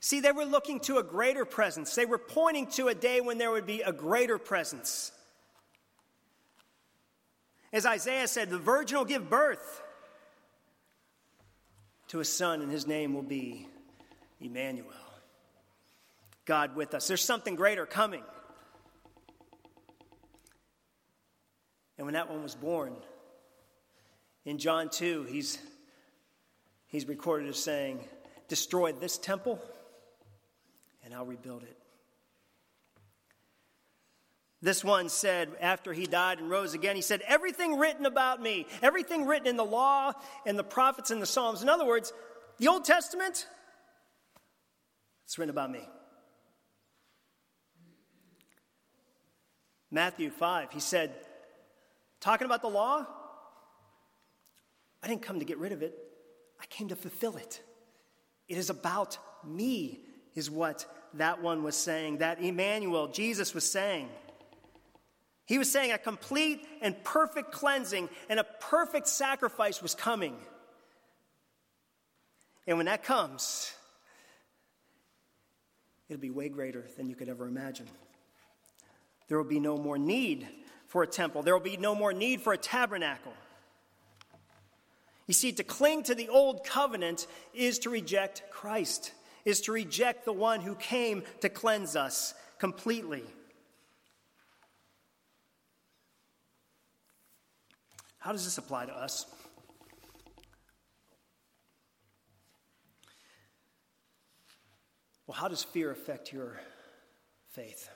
See, 0.00 0.20
they 0.20 0.32
were 0.32 0.44
looking 0.44 0.80
to 0.80 0.98
a 0.98 1.02
greater 1.02 1.44
presence. 1.44 1.94
They 1.94 2.06
were 2.06 2.18
pointing 2.18 2.68
to 2.72 2.88
a 2.88 2.94
day 2.94 3.20
when 3.20 3.38
there 3.38 3.50
would 3.50 3.66
be 3.66 3.80
a 3.82 3.92
greater 3.92 4.38
presence. 4.38 5.12
As 7.72 7.84
Isaiah 7.84 8.28
said, 8.28 8.48
the 8.50 8.58
virgin 8.58 8.98
will 8.98 9.04
give 9.04 9.28
birth 9.28 9.82
to 12.08 12.20
a 12.20 12.24
son, 12.24 12.62
and 12.62 12.70
his 12.70 12.86
name 12.86 13.12
will 13.12 13.22
be 13.22 13.66
Emmanuel. 14.40 15.07
God 16.48 16.74
with 16.74 16.94
us. 16.94 17.06
There's 17.06 17.22
something 17.22 17.56
greater 17.56 17.84
coming. 17.84 18.22
And 21.98 22.06
when 22.06 22.14
that 22.14 22.30
one 22.30 22.42
was 22.42 22.54
born, 22.54 22.96
in 24.46 24.56
John 24.56 24.88
2, 24.88 25.24
he's, 25.24 25.58
he's 26.86 27.06
recorded 27.06 27.50
as 27.50 27.62
saying, 27.62 28.00
Destroy 28.48 28.92
this 28.92 29.18
temple, 29.18 29.60
and 31.04 31.12
I'll 31.12 31.26
rebuild 31.26 31.64
it. 31.64 31.76
This 34.62 34.82
one 34.82 35.10
said, 35.10 35.50
after 35.60 35.92
he 35.92 36.06
died 36.06 36.38
and 36.38 36.48
rose 36.48 36.72
again, 36.72 36.96
he 36.96 37.02
said, 37.02 37.20
Everything 37.28 37.76
written 37.76 38.06
about 38.06 38.40
me, 38.40 38.66
everything 38.80 39.26
written 39.26 39.48
in 39.48 39.58
the 39.58 39.64
law 39.66 40.12
and 40.46 40.58
the 40.58 40.64
prophets 40.64 41.10
and 41.10 41.20
the 41.20 41.26
Psalms. 41.26 41.62
In 41.62 41.68
other 41.68 41.84
words, 41.84 42.10
the 42.56 42.68
Old 42.68 42.86
Testament, 42.86 43.46
it's 45.26 45.38
written 45.38 45.50
about 45.50 45.70
me. 45.70 45.86
Matthew 49.90 50.30
5, 50.30 50.72
he 50.72 50.80
said, 50.80 51.14
Talking 52.20 52.44
about 52.44 52.62
the 52.62 52.68
law, 52.68 53.06
I 55.02 55.08
didn't 55.08 55.22
come 55.22 55.38
to 55.38 55.44
get 55.44 55.58
rid 55.58 55.72
of 55.72 55.82
it, 55.82 55.96
I 56.60 56.66
came 56.66 56.88
to 56.88 56.96
fulfill 56.96 57.36
it. 57.36 57.62
It 58.48 58.58
is 58.58 58.70
about 58.70 59.18
me, 59.44 60.00
is 60.34 60.50
what 60.50 60.86
that 61.14 61.42
one 61.42 61.62
was 61.62 61.76
saying, 61.76 62.18
that 62.18 62.42
Emmanuel, 62.42 63.08
Jesus, 63.08 63.54
was 63.54 63.70
saying. 63.70 64.08
He 65.46 65.56
was 65.56 65.70
saying 65.70 65.92
a 65.92 65.98
complete 65.98 66.66
and 66.82 67.02
perfect 67.04 67.52
cleansing 67.52 68.10
and 68.28 68.38
a 68.38 68.44
perfect 68.44 69.08
sacrifice 69.08 69.80
was 69.80 69.94
coming. 69.94 70.36
And 72.66 72.76
when 72.76 72.84
that 72.84 73.02
comes, 73.02 73.72
it'll 76.10 76.20
be 76.20 76.28
way 76.28 76.50
greater 76.50 76.84
than 76.98 77.08
you 77.08 77.16
could 77.16 77.30
ever 77.30 77.46
imagine. 77.46 77.86
There 79.28 79.38
will 79.38 79.44
be 79.44 79.60
no 79.60 79.76
more 79.76 79.98
need 79.98 80.48
for 80.86 81.02
a 81.02 81.06
temple. 81.06 81.42
There 81.42 81.54
will 81.54 81.62
be 81.62 81.76
no 81.76 81.94
more 81.94 82.12
need 82.12 82.40
for 82.40 82.52
a 82.52 82.58
tabernacle. 82.58 83.34
You 85.26 85.34
see, 85.34 85.52
to 85.52 85.62
cling 85.62 86.04
to 86.04 86.14
the 86.14 86.28
old 86.28 86.64
covenant 86.64 87.26
is 87.52 87.78
to 87.80 87.90
reject 87.90 88.42
Christ, 88.50 89.12
is 89.44 89.60
to 89.62 89.72
reject 89.72 90.24
the 90.24 90.32
one 90.32 90.60
who 90.60 90.74
came 90.74 91.22
to 91.42 91.50
cleanse 91.50 91.94
us 91.94 92.32
completely. 92.58 93.22
How 98.18 98.32
does 98.32 98.44
this 98.44 98.56
apply 98.56 98.86
to 98.86 98.92
us? 98.92 99.26
Well, 105.26 105.36
how 105.36 105.48
does 105.48 105.62
fear 105.62 105.90
affect 105.90 106.32
your 106.32 106.58
faith? 107.50 107.90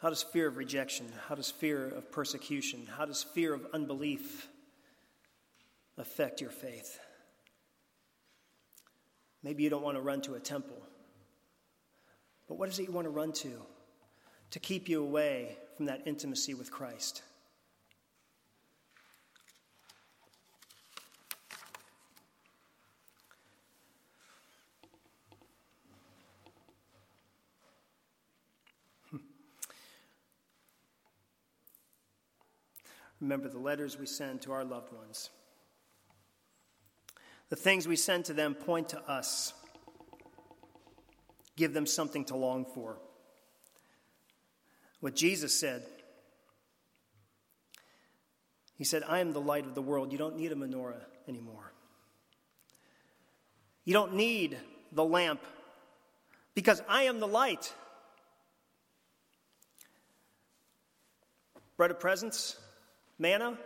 How 0.00 0.08
does 0.08 0.22
fear 0.22 0.48
of 0.48 0.56
rejection, 0.56 1.06
how 1.28 1.34
does 1.34 1.50
fear 1.50 1.86
of 1.86 2.10
persecution, 2.10 2.88
how 2.96 3.04
does 3.04 3.22
fear 3.22 3.52
of 3.52 3.66
unbelief 3.74 4.48
affect 5.98 6.40
your 6.40 6.50
faith? 6.50 6.98
Maybe 9.42 9.62
you 9.62 9.68
don't 9.68 9.82
want 9.82 9.98
to 9.98 10.02
run 10.02 10.22
to 10.22 10.34
a 10.34 10.40
temple, 10.40 10.78
but 12.48 12.58
what 12.58 12.70
is 12.70 12.78
it 12.78 12.86
you 12.86 12.92
want 12.92 13.04
to 13.04 13.10
run 13.10 13.32
to 13.32 13.52
to 14.52 14.58
keep 14.58 14.88
you 14.88 15.02
away 15.02 15.58
from 15.76 15.84
that 15.86 16.02
intimacy 16.06 16.54
with 16.54 16.70
Christ? 16.70 17.22
Remember 33.20 33.48
the 33.48 33.58
letters 33.58 33.98
we 33.98 34.06
send 34.06 34.42
to 34.42 34.52
our 34.52 34.64
loved 34.64 34.92
ones. 34.92 35.30
The 37.48 37.56
things 37.56 37.86
we 37.86 37.96
send 37.96 38.26
to 38.26 38.32
them 38.32 38.54
point 38.54 38.90
to 38.90 39.00
us, 39.00 39.52
give 41.56 41.74
them 41.74 41.86
something 41.86 42.24
to 42.26 42.36
long 42.36 42.64
for. 42.64 42.98
What 45.00 45.16
Jesus 45.16 45.58
said, 45.58 45.82
He 48.80 48.84
said, 48.84 49.02
I 49.06 49.18
am 49.18 49.34
the 49.34 49.42
light 49.42 49.66
of 49.66 49.74
the 49.74 49.82
world. 49.82 50.10
You 50.10 50.16
don't 50.16 50.38
need 50.38 50.52
a 50.52 50.54
menorah 50.54 51.02
anymore. 51.28 51.74
You 53.84 53.92
don't 53.92 54.14
need 54.14 54.56
the 54.90 55.04
lamp 55.04 55.42
because 56.54 56.82
I 56.88 57.02
am 57.02 57.20
the 57.20 57.28
light. 57.28 57.74
Bread 61.76 61.90
of 61.90 62.00
presence, 62.00 62.56
manna. 63.20 63.56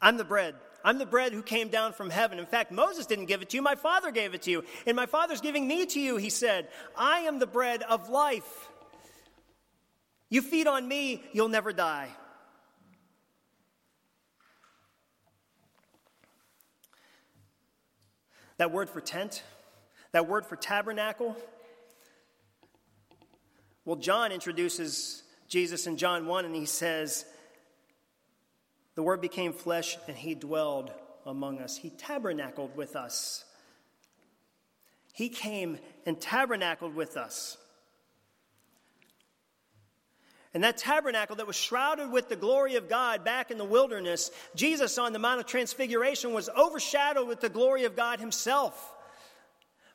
I'm 0.00 0.16
the 0.16 0.24
bread. 0.24 0.54
I'm 0.84 0.98
the 0.98 1.06
bread 1.06 1.32
who 1.32 1.42
came 1.42 1.68
down 1.68 1.92
from 1.92 2.10
heaven. 2.10 2.38
In 2.38 2.46
fact, 2.46 2.70
Moses 2.70 3.06
didn't 3.06 3.26
give 3.26 3.42
it 3.42 3.48
to 3.50 3.56
you, 3.56 3.62
my 3.62 3.74
Father 3.74 4.10
gave 4.10 4.34
it 4.34 4.42
to 4.42 4.50
you. 4.50 4.64
And 4.86 4.94
my 4.94 5.06
Father's 5.06 5.40
giving 5.40 5.66
me 5.66 5.86
to 5.86 6.00
you, 6.00 6.16
he 6.16 6.30
said. 6.30 6.68
I 6.96 7.20
am 7.20 7.38
the 7.38 7.46
bread 7.46 7.82
of 7.82 8.08
life. 8.08 8.68
You 10.28 10.42
feed 10.42 10.66
on 10.66 10.86
me, 10.86 11.22
you'll 11.32 11.48
never 11.48 11.72
die. 11.72 12.08
That 18.58 18.72
word 18.72 18.88
for 18.88 19.00
tent, 19.00 19.42
that 20.12 20.28
word 20.28 20.46
for 20.46 20.56
tabernacle. 20.56 21.36
Well, 23.84 23.96
John 23.96 24.32
introduces 24.32 25.22
Jesus 25.48 25.86
in 25.86 25.96
John 25.96 26.26
1 26.26 26.44
and 26.44 26.54
he 26.54 26.66
says, 26.66 27.24
the 28.96 29.02
Word 29.02 29.20
became 29.20 29.52
flesh 29.52 29.96
and 30.08 30.16
he 30.16 30.34
dwelled 30.34 30.90
among 31.24 31.60
us. 31.60 31.76
He 31.76 31.90
tabernacled 31.90 32.76
with 32.76 32.96
us. 32.96 33.44
He 35.12 35.28
came 35.28 35.78
and 36.04 36.20
tabernacled 36.20 36.94
with 36.94 37.16
us. 37.16 37.58
And 40.54 40.64
that 40.64 40.78
tabernacle 40.78 41.36
that 41.36 41.46
was 41.46 41.56
shrouded 41.56 42.10
with 42.10 42.30
the 42.30 42.36
glory 42.36 42.76
of 42.76 42.88
God 42.88 43.22
back 43.24 43.50
in 43.50 43.58
the 43.58 43.64
wilderness, 43.64 44.30
Jesus 44.54 44.96
on 44.96 45.12
the 45.12 45.18
Mount 45.18 45.40
of 45.40 45.46
Transfiguration 45.46 46.32
was 46.32 46.48
overshadowed 46.48 47.28
with 47.28 47.40
the 47.40 47.50
glory 47.50 47.84
of 47.84 47.94
God 47.94 48.20
Himself, 48.20 48.94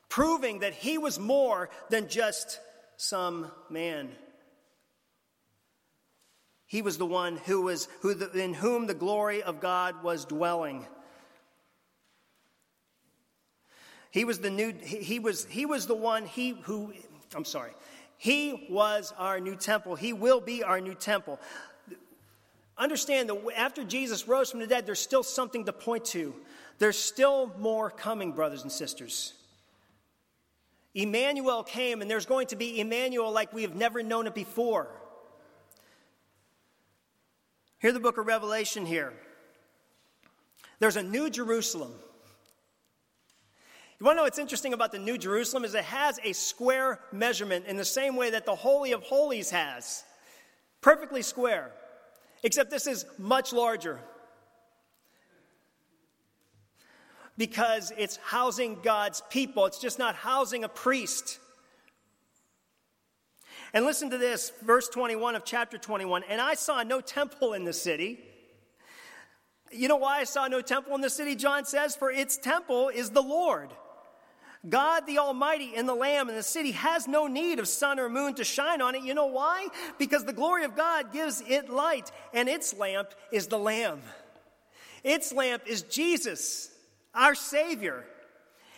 proving 0.08 0.60
that 0.60 0.74
He 0.74 0.98
was 0.98 1.18
more 1.18 1.68
than 1.90 2.08
just 2.08 2.60
some 2.96 3.50
man. 3.68 4.10
He 6.72 6.80
was 6.80 6.96
the 6.96 7.04
one 7.04 7.36
who 7.36 7.60
was, 7.60 7.86
who 8.00 8.14
the, 8.14 8.30
in 8.32 8.54
whom 8.54 8.86
the 8.86 8.94
glory 8.94 9.42
of 9.42 9.60
God 9.60 10.02
was 10.02 10.24
dwelling. 10.24 10.86
He 14.10 14.24
was 14.24 14.38
the 14.38 14.48
new, 14.48 14.72
he 14.82 15.18
was, 15.18 15.44
he 15.44 15.66
was 15.66 15.86
the 15.86 15.94
one, 15.94 16.24
he 16.24 16.56
who, 16.62 16.94
I'm 17.34 17.44
sorry, 17.44 17.72
he 18.16 18.68
was 18.70 19.12
our 19.18 19.38
new 19.38 19.54
temple. 19.54 19.96
He 19.96 20.14
will 20.14 20.40
be 20.40 20.62
our 20.62 20.80
new 20.80 20.94
temple. 20.94 21.38
Understand 22.78 23.28
that 23.28 23.38
after 23.54 23.84
Jesus 23.84 24.26
rose 24.26 24.50
from 24.50 24.60
the 24.60 24.66
dead, 24.66 24.86
there's 24.86 24.98
still 24.98 25.22
something 25.22 25.66
to 25.66 25.74
point 25.74 26.06
to. 26.06 26.34
There's 26.78 26.98
still 26.98 27.52
more 27.58 27.90
coming, 27.90 28.32
brothers 28.32 28.62
and 28.62 28.72
sisters. 28.72 29.34
Emmanuel 30.94 31.64
came, 31.64 32.00
and 32.00 32.10
there's 32.10 32.24
going 32.24 32.46
to 32.46 32.56
be 32.56 32.80
Emmanuel 32.80 33.30
like 33.30 33.52
we 33.52 33.60
have 33.60 33.74
never 33.74 34.02
known 34.02 34.26
it 34.26 34.34
before. 34.34 34.88
Hear 37.82 37.90
the 37.90 37.98
book 37.98 38.16
of 38.16 38.28
Revelation 38.28 38.86
here. 38.86 39.12
There's 40.78 40.94
a 40.94 41.02
new 41.02 41.28
Jerusalem. 41.28 41.92
You 43.98 44.06
want 44.06 44.14
to 44.14 44.18
know 44.18 44.22
what's 44.22 44.38
interesting 44.38 44.72
about 44.72 44.92
the 44.92 45.00
New 45.00 45.18
Jerusalem 45.18 45.64
is 45.64 45.74
it 45.74 45.82
has 45.84 46.20
a 46.22 46.32
square 46.32 47.00
measurement 47.10 47.66
in 47.66 47.76
the 47.76 47.84
same 47.84 48.14
way 48.14 48.30
that 48.30 48.46
the 48.46 48.54
Holy 48.54 48.92
of 48.92 49.02
Holies 49.02 49.50
has. 49.50 50.04
Perfectly 50.80 51.22
square. 51.22 51.72
Except 52.44 52.70
this 52.70 52.86
is 52.86 53.04
much 53.18 53.52
larger. 53.52 53.98
Because 57.36 57.92
it's 57.98 58.16
housing 58.22 58.78
God's 58.84 59.24
people. 59.28 59.66
It's 59.66 59.80
just 59.80 59.98
not 59.98 60.14
housing 60.14 60.62
a 60.62 60.68
priest. 60.68 61.40
And 63.74 63.84
listen 63.86 64.10
to 64.10 64.18
this, 64.18 64.52
verse 64.62 64.88
21 64.88 65.34
of 65.34 65.44
chapter 65.44 65.78
21. 65.78 66.24
And 66.28 66.40
I 66.40 66.54
saw 66.54 66.82
no 66.82 67.00
temple 67.00 67.54
in 67.54 67.64
the 67.64 67.72
city. 67.72 68.18
You 69.70 69.88
know 69.88 69.96
why 69.96 70.18
I 70.18 70.24
saw 70.24 70.46
no 70.48 70.60
temple 70.60 70.94
in 70.94 71.00
the 71.00 71.08
city? 71.08 71.34
John 71.34 71.64
says, 71.64 71.96
For 71.96 72.10
its 72.10 72.36
temple 72.36 72.90
is 72.90 73.10
the 73.10 73.22
Lord. 73.22 73.70
God 74.68 75.06
the 75.06 75.18
Almighty 75.18 75.72
and 75.74 75.88
the 75.88 75.94
Lamb 75.94 76.28
and 76.28 76.38
the 76.38 76.42
city 76.42 76.70
has 76.72 77.08
no 77.08 77.26
need 77.26 77.58
of 77.58 77.66
sun 77.66 77.98
or 77.98 78.08
moon 78.08 78.34
to 78.34 78.44
shine 78.44 78.80
on 78.80 78.94
it. 78.94 79.02
You 79.02 79.14
know 79.14 79.26
why? 79.26 79.68
Because 79.98 80.24
the 80.24 80.32
glory 80.32 80.64
of 80.64 80.76
God 80.76 81.12
gives 81.12 81.42
it 81.48 81.68
light, 81.68 82.12
and 82.32 82.48
its 82.48 82.76
lamp 82.76 83.08
is 83.32 83.48
the 83.48 83.58
Lamb. 83.58 84.02
Its 85.02 85.32
lamp 85.32 85.64
is 85.66 85.82
Jesus, 85.82 86.70
our 87.12 87.34
Savior. 87.34 88.04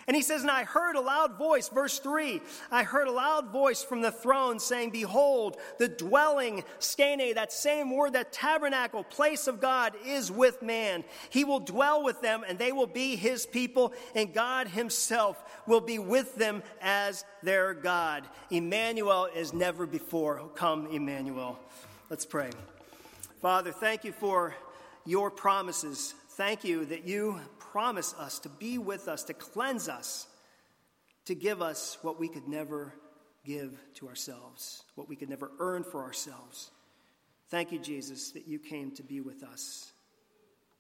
And 0.06 0.14
he 0.14 0.22
says, 0.22 0.42
And 0.42 0.50
I 0.50 0.64
heard 0.64 0.96
a 0.96 1.00
loud 1.00 1.38
voice, 1.38 1.68
verse 1.68 1.98
3 1.98 2.40
I 2.70 2.82
heard 2.82 3.08
a 3.08 3.12
loud 3.12 3.50
voice 3.50 3.82
from 3.82 4.02
the 4.02 4.12
throne 4.12 4.58
saying, 4.58 4.90
Behold, 4.90 5.56
the 5.78 5.88
dwelling, 5.88 6.64
skene, 6.78 7.34
that 7.34 7.52
same 7.52 7.90
word, 7.90 8.12
that 8.12 8.32
tabernacle, 8.32 9.04
place 9.04 9.46
of 9.46 9.60
God 9.60 9.94
is 10.04 10.30
with 10.30 10.62
man. 10.62 11.04
He 11.30 11.44
will 11.44 11.60
dwell 11.60 12.02
with 12.02 12.20
them, 12.20 12.44
and 12.46 12.58
they 12.58 12.72
will 12.72 12.86
be 12.86 13.16
his 13.16 13.46
people, 13.46 13.92
and 14.14 14.34
God 14.34 14.68
himself 14.68 15.42
will 15.66 15.80
be 15.80 15.98
with 15.98 16.36
them 16.36 16.62
as 16.82 17.24
their 17.42 17.74
God. 17.74 18.24
Emmanuel 18.50 19.28
is 19.34 19.52
never 19.52 19.86
before 19.86 20.42
come, 20.54 20.86
Emmanuel. 20.88 21.58
Let's 22.10 22.26
pray. 22.26 22.50
Father, 23.40 23.72
thank 23.72 24.04
you 24.04 24.12
for 24.12 24.54
your 25.06 25.30
promises. 25.30 26.14
Thank 26.30 26.64
you 26.64 26.84
that 26.86 27.06
you 27.06 27.40
promise 27.74 28.14
us 28.20 28.38
to 28.38 28.48
be 28.48 28.78
with 28.78 29.08
us, 29.08 29.24
to 29.24 29.34
cleanse 29.34 29.88
us, 29.88 30.28
to 31.24 31.34
give 31.34 31.60
us 31.60 31.98
what 32.02 32.20
we 32.20 32.28
could 32.28 32.46
never 32.46 32.94
give 33.44 33.76
to 33.94 34.06
ourselves, 34.06 34.84
what 34.94 35.08
we 35.08 35.16
could 35.16 35.28
never 35.28 35.50
earn 35.58 35.82
for 35.82 36.04
ourselves. 36.04 36.70
Thank 37.48 37.72
you, 37.72 37.80
Jesus, 37.80 38.30
that 38.30 38.46
you 38.46 38.60
came 38.60 38.92
to 38.92 39.02
be 39.02 39.20
with 39.20 39.42
us. 39.42 39.92